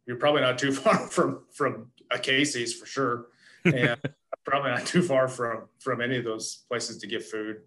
[0.07, 3.27] You're probably not too far from from a Casey's for sure,
[3.67, 4.01] and
[4.47, 7.59] probably not too far from from any of those places to get food.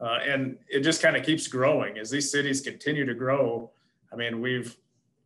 [0.00, 3.70] Uh, and it just kind of keeps growing as these cities continue to grow.
[4.12, 4.76] I mean, we've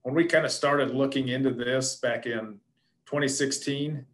[0.02, 2.58] when we kind of started looking into this back in
[3.06, 4.04] 2016,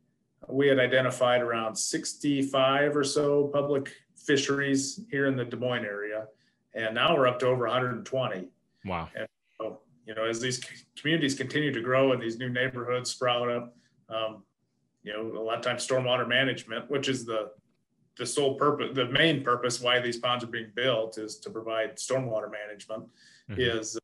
[0.48, 6.26] we had identified around 65 or so public fisheries here in the Des Moines area,
[6.74, 8.48] and now we're up to over 120.
[8.84, 9.08] Wow.
[9.16, 9.28] And,
[9.58, 10.64] so, you know, as these
[10.96, 13.76] communities continue to grow and these new neighborhoods sprout up,
[14.08, 14.42] um,
[15.02, 17.50] you know, a lot of times stormwater management, which is the
[18.16, 21.96] the sole purpose, the main purpose why these ponds are being built is to provide
[21.96, 23.04] stormwater management.
[23.50, 23.60] Mm-hmm.
[23.60, 23.98] Is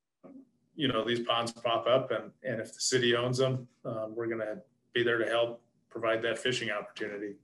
[0.74, 4.26] you know these ponds pop up and and if the city owns them, um, we're
[4.26, 4.58] going to
[4.92, 7.34] be there to help provide that fishing opportunity.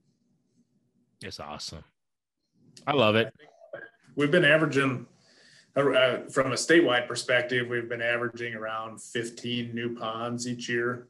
[1.21, 1.83] It's awesome.
[2.85, 3.33] I love it.
[4.15, 5.07] We've been averaging
[5.77, 11.07] uh, from a statewide perspective, we've been averaging around 15 new ponds each year.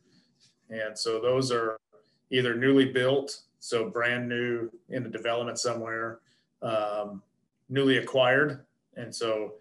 [0.69, 1.77] And so those are
[2.31, 6.19] either newly built, so brand new in a development somewhere,
[6.61, 7.21] um,
[7.69, 8.65] newly acquired.
[8.95, 9.55] And so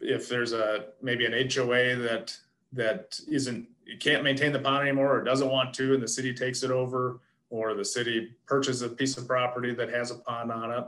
[0.00, 2.36] if there's a maybe an HOA that
[2.72, 3.68] that isn't
[4.00, 7.20] can't maintain the pond anymore or doesn't want to and the city takes it over
[7.50, 10.84] or the city purchases a piece of property that has a pond on it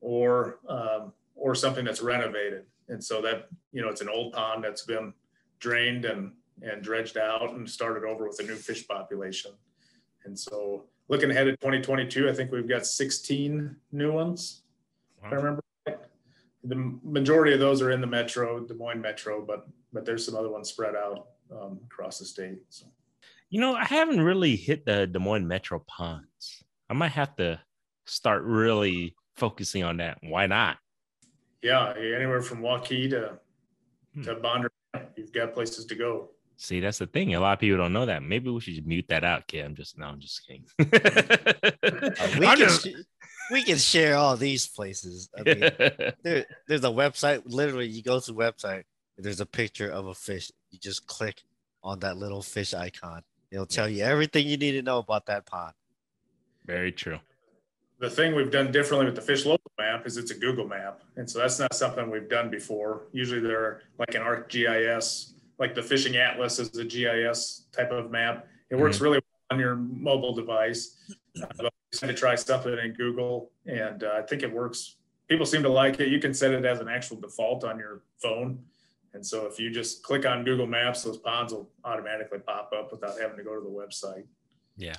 [0.00, 4.64] or um, or something that's renovated and so that you know it's an old pond
[4.64, 5.12] that's been
[5.58, 9.52] drained and and dredged out and started over with a new fish population
[10.24, 14.62] and so looking ahead at 2022 i think we've got 16 new ones
[15.22, 15.28] wow.
[15.28, 15.62] if i remember
[16.64, 20.36] the majority of those are in the metro, Des Moines metro, but but there's some
[20.36, 22.58] other ones spread out um, across the state.
[22.68, 22.86] So,
[23.48, 26.62] you know, I haven't really hit the Des Moines metro ponds.
[26.88, 27.60] I might have to
[28.06, 30.18] start really focusing on that.
[30.22, 30.76] Why not?
[31.62, 33.38] Yeah, anywhere from Waukee to
[34.14, 34.22] hmm.
[34.22, 34.70] to Bonder,
[35.16, 36.30] you've got places to go.
[36.62, 37.34] See, that's the thing.
[37.34, 38.22] A lot of people don't know that.
[38.22, 39.64] Maybe we should just mute that out, kid.
[39.64, 40.66] I'm just no, I'm just kidding.
[40.78, 40.84] uh,
[42.38, 42.86] we, I'm can, just...
[43.50, 45.30] we can share all these places.
[45.38, 45.60] I mean,
[46.22, 47.44] there, there's a website.
[47.46, 48.82] Literally, you go to the website.
[49.16, 50.52] There's a picture of a fish.
[50.70, 51.40] You just click
[51.82, 53.22] on that little fish icon.
[53.50, 55.72] It'll tell you everything you need to know about that pond.
[56.66, 57.20] Very true.
[58.00, 61.00] The thing we've done differently with the fish local map is it's a Google map,
[61.16, 63.04] and so that's not something we've done before.
[63.12, 68.48] Usually, they're like an ArcGIS like the fishing atlas is a GIS type of map.
[68.70, 69.04] It works mm-hmm.
[69.04, 70.96] really well on your mobile device.
[71.40, 74.96] Uh, but to try something in Google, and uh, I think it works.
[75.28, 76.08] People seem to like it.
[76.08, 78.58] You can set it as an actual default on your phone,
[79.12, 82.90] and so if you just click on Google Maps, those ponds will automatically pop up
[82.90, 84.24] without having to go to the website.
[84.76, 84.96] Yeah.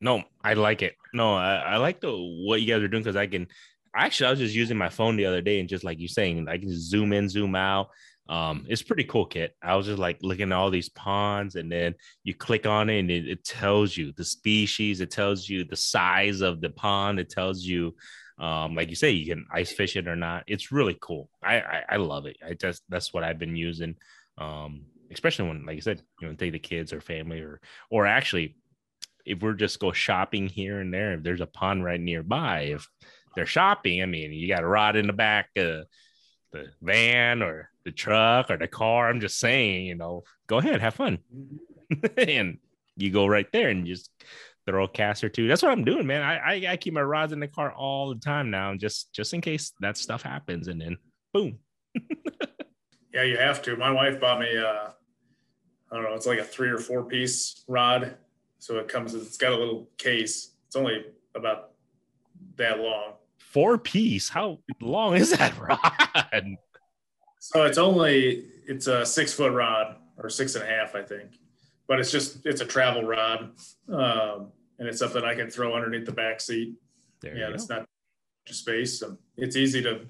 [0.00, 0.96] No, I like it.
[1.14, 3.46] No, I, I like the what you guys are doing because I can.
[3.94, 6.48] Actually, I was just using my phone the other day, and just like you're saying,
[6.48, 7.88] I can zoom in, zoom out
[8.32, 9.54] um it's pretty cool kit.
[9.62, 13.00] I was just like looking at all these ponds and then you click on it
[13.00, 17.20] and it, it, tells you the species it tells you the size of the pond
[17.20, 17.94] it tells you
[18.38, 20.44] um like you say you can ice fish it or not.
[20.46, 21.28] It's really cool.
[21.42, 22.38] I i, I love it.
[22.46, 23.96] I just that's what i've been using
[24.38, 27.60] um especially when like I said you know take the kids or family or
[27.90, 28.56] or actually
[29.26, 32.88] if we're just go shopping here and there if there's a pond right nearby if
[33.36, 35.84] they're shopping i mean you got a rod in the back uh
[36.52, 39.08] the van or the truck or the car.
[39.08, 41.18] I'm just saying, you know, go ahead, have fun.
[42.16, 42.58] and
[42.96, 44.10] you go right there and just
[44.66, 45.48] throw a cast or two.
[45.48, 46.22] That's what I'm doing, man.
[46.22, 49.34] I, I, I keep my rods in the car all the time now, just just
[49.34, 50.96] in case that stuff happens, and then
[51.32, 51.58] boom.
[53.12, 53.76] yeah, you have to.
[53.76, 54.90] My wife bought me uh
[55.90, 58.16] I don't know, it's like a three or four piece rod.
[58.58, 60.52] So it comes, it's got a little case.
[60.66, 61.04] It's only
[61.34, 61.72] about
[62.56, 63.14] that long
[63.52, 64.28] four piece.
[64.28, 66.56] How long is that rod?
[67.42, 71.40] So it's only it's a six foot rod or six and a half, I think.
[71.88, 73.50] But it's just it's a travel rod,
[73.88, 76.76] um, and it's something I can throw underneath the back seat.
[77.20, 80.02] There yeah, it's not much space, and it's easy to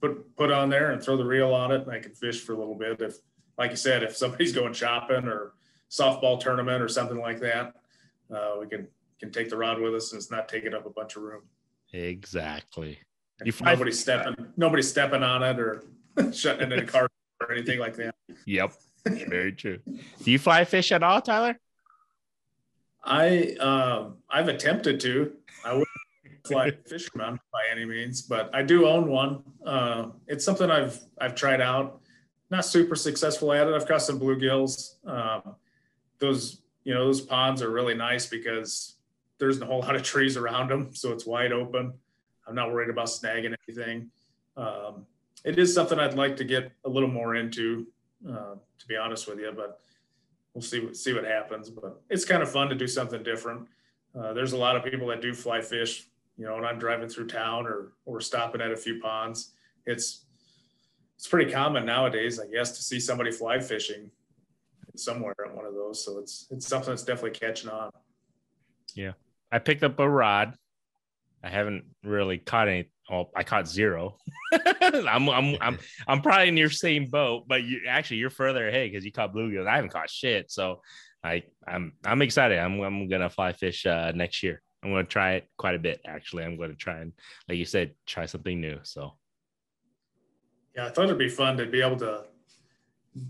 [0.00, 2.52] put put on there and throw the reel on it, and I can fish for
[2.52, 3.02] a little bit.
[3.02, 3.16] If,
[3.58, 5.54] like you said, if somebody's going shopping or
[5.90, 7.74] softball tournament or something like that,
[8.32, 8.86] uh, we can
[9.18, 11.42] can take the rod with us, and it's not taking up a bunch of room.
[11.92, 13.00] Exactly.
[13.44, 15.82] You find nobody stepping, nobody stepping on it or
[16.32, 17.08] shutting in a car
[17.40, 18.14] or anything like that.
[18.46, 18.72] Yep.
[19.06, 19.78] Very true.
[19.86, 21.58] Do you fly fish at all, Tyler?
[23.04, 25.32] I um, I've attempted to.
[25.64, 25.88] I wouldn't
[26.46, 29.42] fly fisherman by any means, but I do own one.
[29.64, 32.00] Uh, it's something I've I've tried out.
[32.50, 33.74] Not super successful at it.
[33.74, 34.96] I've caught some bluegills.
[35.06, 35.54] Um,
[36.18, 38.96] those you know those ponds are really nice because
[39.38, 41.92] there's a whole lot of trees around them, so it's wide open.
[42.46, 44.10] I'm not worried about snagging anything.
[44.56, 45.06] Um,
[45.44, 47.86] it is something I'd like to get a little more into,
[48.28, 49.80] uh, to be honest with you, but
[50.54, 51.70] we'll see what see what happens.
[51.70, 53.66] But it's kind of fun to do something different.
[54.18, 56.06] Uh, there's a lot of people that do fly fish.
[56.36, 59.52] You know, when I'm driving through town or or stopping at a few ponds,
[59.86, 60.24] it's
[61.16, 64.10] it's pretty common nowadays, I guess, to see somebody fly fishing
[64.94, 66.04] somewhere at one of those.
[66.04, 67.90] So it's it's something that's definitely catching on.
[68.94, 69.12] Yeah,
[69.50, 70.56] I picked up a rod.
[71.42, 72.90] I haven't really caught any.
[73.10, 74.16] Oh, I caught zero.
[74.52, 75.78] I'm I'm I'm
[76.08, 79.34] I'm probably in your same boat, but you actually you're further ahead because you caught
[79.34, 79.66] bluegills.
[79.66, 80.82] I haven't caught shit, so
[81.24, 82.58] I I'm I'm excited.
[82.58, 84.62] I'm I'm gonna fly fish uh, next year.
[84.82, 86.00] I'm gonna try it quite a bit.
[86.06, 87.12] Actually, I'm gonna try and
[87.48, 88.78] like you said, try something new.
[88.82, 89.14] So
[90.76, 92.24] yeah, I thought it'd be fun to be able to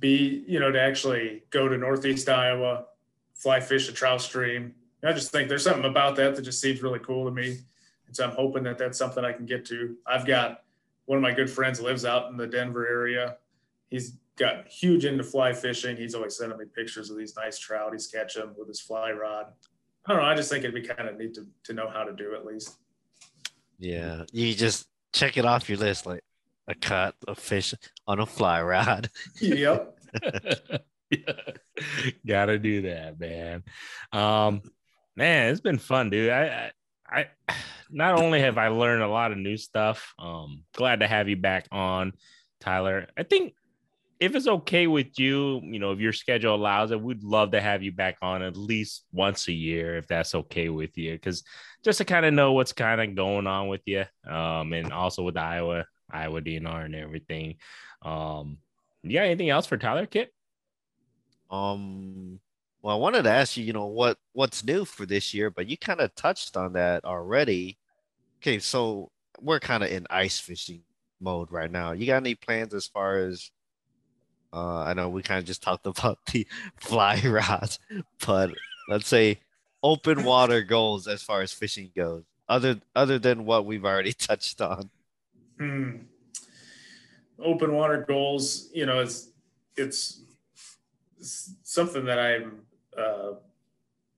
[0.01, 2.87] be you know to actually go to Northeast Iowa,
[3.35, 4.75] fly fish a trout stream.
[5.05, 7.59] I just think there's something about that that just seems really cool to me.
[8.09, 9.97] And so I'm hoping that that's something I can get to.
[10.07, 10.63] I've got
[11.07, 13.37] one of my good friends lives out in the Denver area.
[13.89, 15.97] He's got huge into fly fishing.
[15.97, 19.13] He's always sending me pictures of these nice trout he's catching them with his fly
[19.13, 19.47] rod.
[20.07, 20.29] I don't know.
[20.29, 22.45] I just think it'd be kind of neat to, to know how to do at
[22.45, 22.77] least.
[23.79, 26.25] Yeah, you just check it off your list, like
[26.67, 27.75] a cut of fish
[28.07, 29.11] on a fly rod.
[29.41, 29.99] yep.
[32.27, 33.65] Gotta do that, man.
[34.13, 34.63] Um,
[35.17, 36.31] man, it's been fun, dude.
[36.31, 36.73] I,
[37.11, 37.55] I, I,
[37.91, 40.13] not only have I learned a lot of new stuff.
[40.19, 42.13] Um, glad to have you back on,
[42.61, 43.07] Tyler.
[43.17, 43.55] I think
[44.21, 47.61] if it's okay with you, you know, if your schedule allows it, we'd love to
[47.61, 51.45] have you back on at least once a year, if that's okay with you, because
[51.85, 55.23] just to kind of know what's kind of going on with you, um, and also
[55.23, 57.57] with Iowa, Iowa DNR and everything.
[58.03, 58.59] Um,
[59.03, 60.33] you got anything else for Tyler, Kit?
[61.51, 62.41] Um,
[62.83, 65.69] well, I wanted to ask you, you know, what what's new for this year, but
[65.69, 67.79] you kind of touched on that already.
[68.41, 69.11] Okay, so
[69.41, 70.83] we're kind of in ice fishing
[71.21, 71.93] mode right now.
[71.93, 73.51] You got any plans as far as
[74.53, 77.79] uh, I know we kind of just talked about the fly rods,
[78.25, 78.51] but
[78.89, 79.41] let's say
[79.83, 84.61] open water goals as far as fishing goes, other other than what we've already touched
[84.61, 84.91] on.
[85.59, 85.91] Hmm.
[87.41, 89.31] Open water goals, you know, it's
[89.77, 90.23] it's,
[91.19, 92.63] it's something that I'm,
[92.99, 93.35] uh,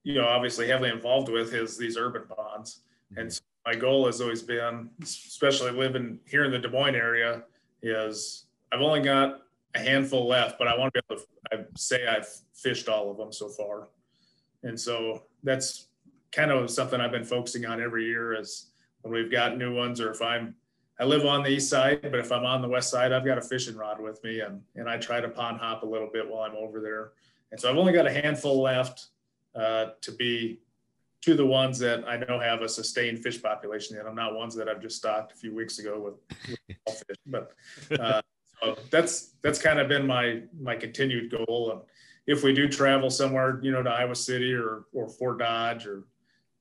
[0.03, 2.81] you know, obviously heavily involved with is these urban ponds,
[3.17, 7.43] and so my goal has always been, especially living here in the Des Moines area,
[7.81, 9.41] is I've only got
[9.75, 13.11] a handful left, but I want to be able to I say I've fished all
[13.11, 13.89] of them so far.
[14.63, 15.87] And so that's
[16.31, 18.71] kind of something I've been focusing on every year is
[19.01, 20.55] when we've got new ones or if I'm
[20.99, 23.39] I live on the east side, but if I'm on the west side, I've got
[23.39, 26.29] a fishing rod with me and and I try to pond hop a little bit
[26.29, 27.11] while I'm over there.
[27.51, 29.07] And so I've only got a handful left
[29.55, 30.59] uh, to be
[31.21, 34.55] to the ones that I know have a sustained fish population and I'm not ones
[34.55, 37.17] that I've just stocked a few weeks ago with, with fish.
[37.27, 37.51] But
[37.99, 38.21] uh,
[38.61, 41.71] so that's that's kind of been my my continued goal.
[41.71, 41.81] And
[42.25, 46.03] if we do travel somewhere, you know, to Iowa City or or Fort Dodge or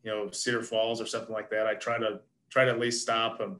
[0.03, 2.21] you know Cedar Falls or something like that, I try to
[2.51, 3.57] try to at least stop and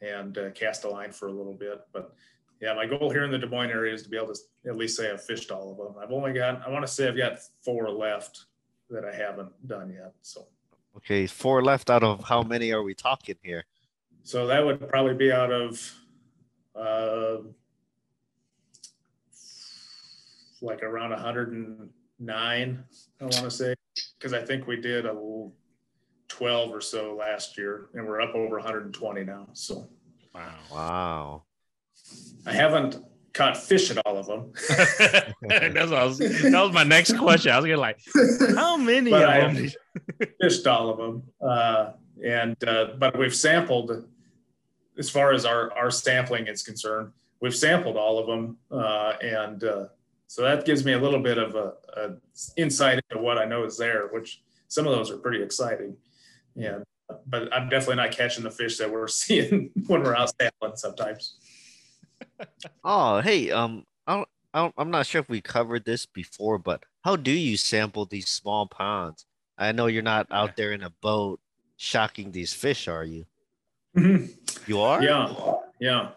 [0.00, 1.80] and uh, cast a line for a little bit.
[1.92, 2.14] But
[2.60, 4.76] yeah, my goal here in the Des Moines area is to be able to at
[4.76, 6.02] least say I've fished all of them.
[6.02, 8.46] I've only got I want to say I've got four left
[8.90, 10.12] that I haven't done yet.
[10.22, 10.46] So
[10.96, 13.64] okay, four left out of how many are we talking here?
[14.22, 15.94] So that would probably be out of
[16.74, 17.36] uh,
[20.64, 22.84] like around 109,
[23.20, 23.74] I want to say,
[24.18, 25.14] because I think we did a
[26.28, 29.46] 12 or so last year, and we're up over 120 now.
[29.52, 29.88] So,
[30.34, 31.42] wow, wow.
[32.46, 32.96] I haven't
[33.34, 34.52] caught fish at all of them.
[35.42, 37.52] That's was, that was my next question.
[37.52, 38.00] I was gonna like,
[38.54, 39.70] how many but of I them?
[40.40, 41.92] fished all of them, uh,
[42.24, 44.06] and uh, but we've sampled
[44.96, 47.12] as far as our our sampling is concerned.
[47.40, 49.86] We've sampled all of them, uh, and uh,
[50.28, 52.10] so that gives me a little bit of a, a,
[52.56, 55.96] insight into what I know is there, which some of those are pretty exciting.
[56.54, 56.78] Yeah,
[57.26, 61.36] but I'm definitely not catching the fish that we're seeing when we're out sampling sometimes.
[62.84, 66.58] Oh, hey, um, I don't, I don't, I'm not sure if we covered this before,
[66.58, 69.26] but how do you sample these small ponds?
[69.58, 71.40] I know you're not out there in a boat
[71.76, 73.26] shocking these fish, are you?
[73.96, 74.26] Mm-hmm.
[74.66, 75.02] You are?
[75.02, 75.34] Yeah,
[75.80, 76.08] yeah,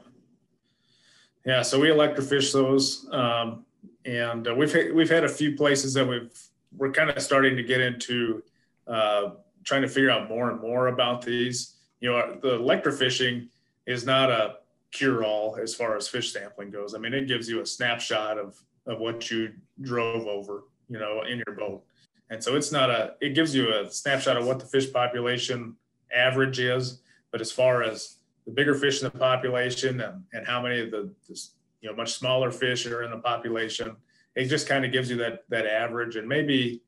[1.45, 1.61] yeah.
[1.61, 3.65] So we electrofish those, um,
[4.05, 6.31] and uh, we've we've had a few places that we've
[6.75, 8.43] we're kind of starting to get into
[8.87, 9.31] uh,
[9.63, 11.75] trying to figure out more and more about these.
[11.99, 13.49] You know, the electrofishing
[13.85, 14.55] is not a
[14.91, 16.95] cure all as far as fish sampling goes.
[16.95, 21.21] I mean, it gives you a snapshot of of what you drove over, you know,
[21.23, 21.83] in your boat.
[22.29, 25.75] And so it's not a, it gives you a snapshot of what the fish population
[26.13, 27.01] average is.
[27.31, 30.91] But as far as the bigger fish in the population and, and how many of
[30.91, 33.95] the, you know, much smaller fish are in the population,
[34.35, 36.15] it just kind of gives you that, that average.
[36.15, 36.81] And maybe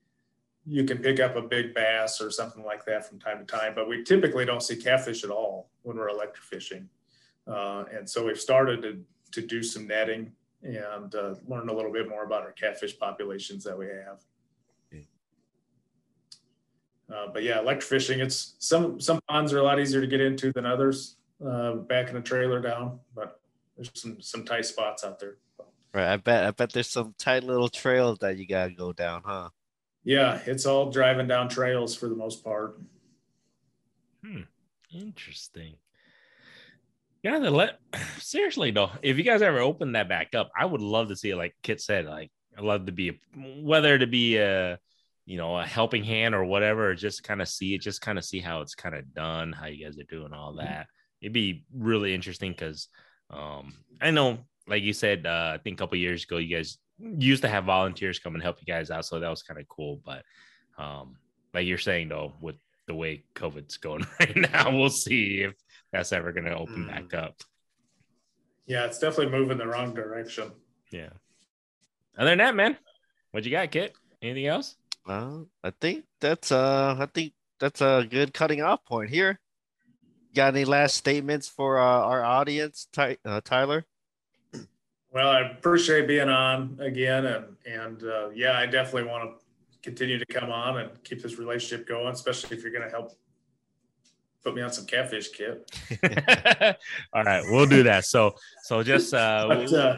[0.65, 3.73] you can pick up a big bass or something like that from time to time.
[3.75, 6.85] But we typically don't see catfish at all when we're electrofishing.
[7.49, 10.31] Uh, and so we've started to, to do some netting
[10.61, 14.19] and uh, learn a little bit more about our catfish populations that we have.
[17.13, 20.51] Uh, but yeah, electrofishing, it's some some ponds are a lot easier to get into
[20.51, 21.15] than others.
[21.45, 23.39] Uh, backing a trailer down, but
[23.75, 25.37] there's some some tight spots out there.
[25.93, 29.23] Right, I bet I bet there's some tight little trails that you gotta go down,
[29.25, 29.49] huh?
[30.03, 32.79] Yeah, it's all driving down trails for the most part.
[34.23, 34.41] Hmm.
[34.91, 35.75] Interesting.
[37.23, 37.79] Yeah, the let
[38.19, 41.31] seriously though, if you guys ever open that back up, I would love to see
[41.31, 41.37] it.
[41.37, 43.13] Like Kit said, like I love to be a,
[43.61, 44.79] whether to be a
[45.25, 48.17] you know a helping hand or whatever, or just kind of see it, just kind
[48.17, 50.65] of see how it's kind of done, how you guys are doing all mm-hmm.
[50.65, 50.87] that.
[51.21, 52.87] It'd be really interesting because
[53.29, 56.77] um, I know, like you said, uh, I think a couple years ago, you guys
[56.97, 59.67] used to have volunteers come and help you guys out, so that was kind of
[59.67, 60.01] cool.
[60.05, 60.23] But
[60.77, 61.17] um,
[61.53, 62.55] like you're saying though, with
[62.87, 65.53] the way COVID's going right now, we'll see if
[65.91, 66.87] that's ever going to open mm.
[66.87, 67.35] back up.
[68.65, 70.51] Yeah, it's definitely moving the wrong direction.
[70.91, 71.09] Yeah.
[72.17, 72.77] Other than that, man,
[73.31, 73.95] what you got, Kit?
[74.21, 74.75] Anything else?
[75.07, 79.39] Uh, I think that's uh, I think that's a good cutting off point here.
[80.35, 83.85] Got any last statements for uh, our audience, Ty- uh, Tyler?
[85.11, 89.45] Well, I appreciate being on again, and and uh, yeah, I definitely want to
[89.81, 93.13] continue to come on and keep this relationship going, especially if you're going to help
[94.43, 95.69] put me on some catfish kit.
[97.13, 98.05] All right, we'll do that.
[98.05, 99.97] So so just uh, but, uh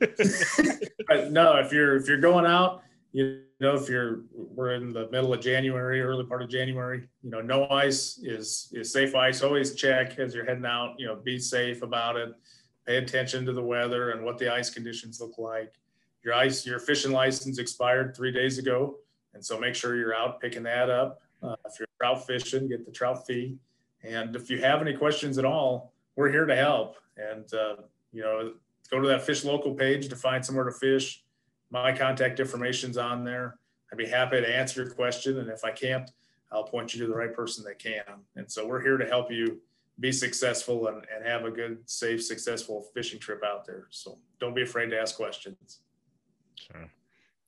[1.30, 5.32] no, if you're if you're going out, you know, if you're we're in the middle
[5.32, 9.42] of January, early part of January, you know, no ice is is safe ice.
[9.42, 10.94] Always check as you're heading out.
[10.98, 12.30] You know, be safe about it.
[12.86, 15.72] Pay attention to the weather and what the ice conditions look like.
[16.22, 18.98] Your ice, your fishing license expired three days ago,
[19.34, 21.20] and so make sure you're out picking that up.
[21.46, 23.56] Uh, if you're trout fishing, get the trout fee.
[24.02, 26.96] And if you have any questions at all, we're here to help.
[27.16, 27.76] And, uh,
[28.12, 28.52] you know,
[28.90, 31.24] go to that fish local page to find somewhere to fish.
[31.70, 33.58] My contact information's on there.
[33.90, 35.38] I'd be happy to answer your question.
[35.38, 36.10] And if I can't,
[36.52, 38.22] I'll point you to the right person that can.
[38.36, 39.60] And so we're here to help you
[39.98, 43.86] be successful and, and have a good, safe, successful fishing trip out there.
[43.90, 45.80] So don't be afraid to ask questions.
[46.54, 46.90] Sure.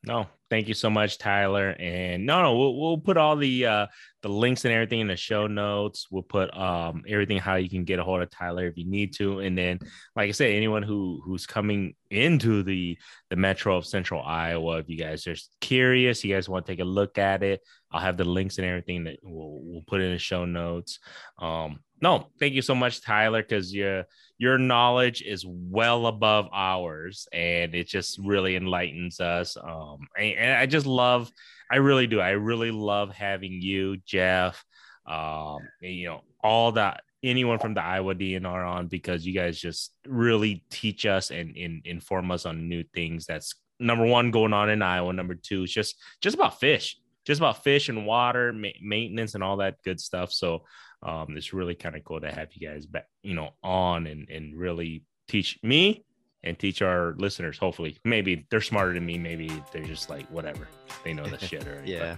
[0.05, 1.71] No, thank you so much, Tyler.
[1.79, 3.87] And no, no, we'll, we'll put all the uh,
[4.23, 6.07] the links and everything in the show notes.
[6.11, 9.15] We'll put um everything how you can get a hold of Tyler if you need
[9.17, 9.41] to.
[9.41, 9.81] And then,
[10.15, 12.97] like I said, anyone who who's coming into the
[13.29, 16.81] the metro of Central Iowa, if you guys are curious, you guys want to take
[16.81, 20.13] a look at it, I'll have the links and everything that we'll we'll put in
[20.13, 21.01] the show notes.
[21.41, 24.07] Um, no, thank you so much, Tyler, because your
[24.39, 29.57] your knowledge is well above ours, and it just really enlightens us.
[29.57, 31.31] Um, and, and I just love,
[31.71, 34.65] I really do, I really love having you, Jeff,
[35.07, 39.93] um, you know, all that anyone from the Iowa DNR on because you guys just
[40.07, 43.27] really teach us and, and inform us on new things.
[43.27, 45.13] That's number one going on in Iowa.
[45.13, 49.43] Number two, it's just just about fish, just about fish and water ma- maintenance and
[49.43, 50.33] all that good stuff.
[50.33, 50.65] So
[51.03, 54.29] um, it's really kind of cool to have you guys back, you know, on and
[54.29, 56.05] and really teach me
[56.45, 57.59] and teach our listeners.
[57.59, 59.19] Hopefully, maybe they're smarter than me.
[59.19, 60.69] Maybe they're just like whatever
[61.05, 61.93] they know the shit already.
[61.93, 62.17] yeah.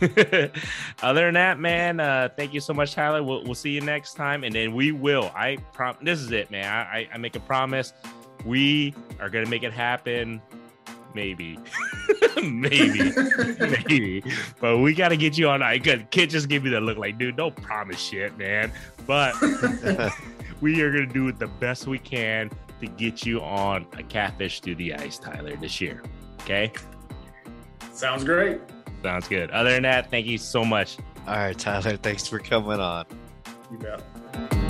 [1.02, 3.22] Other than that, man, uh, thank you so much, Tyler.
[3.22, 5.30] We'll, we'll see you next time, and then we will.
[5.34, 5.96] I prom.
[6.02, 6.64] This is it, man.
[6.64, 7.92] I, I make a promise.
[8.44, 10.40] We are gonna make it happen
[11.14, 11.58] maybe,
[12.42, 13.12] maybe,
[13.58, 14.22] maybe.
[14.60, 15.62] But we got to get you on.
[15.62, 18.72] I could Kit just give me that look like, dude, don't promise shit, man.
[19.06, 19.34] But
[20.60, 22.50] we are gonna do it the best we can
[22.80, 26.02] to get you on a catfish through the ice, Tyler, this year.
[26.42, 26.72] Okay.
[27.92, 28.60] Sounds great.
[29.02, 29.50] Sounds good.
[29.50, 30.96] Other than that, thank you so much.
[31.26, 31.96] All right, Tyler.
[31.96, 33.06] Thanks for coming on.
[33.70, 34.63] You bet.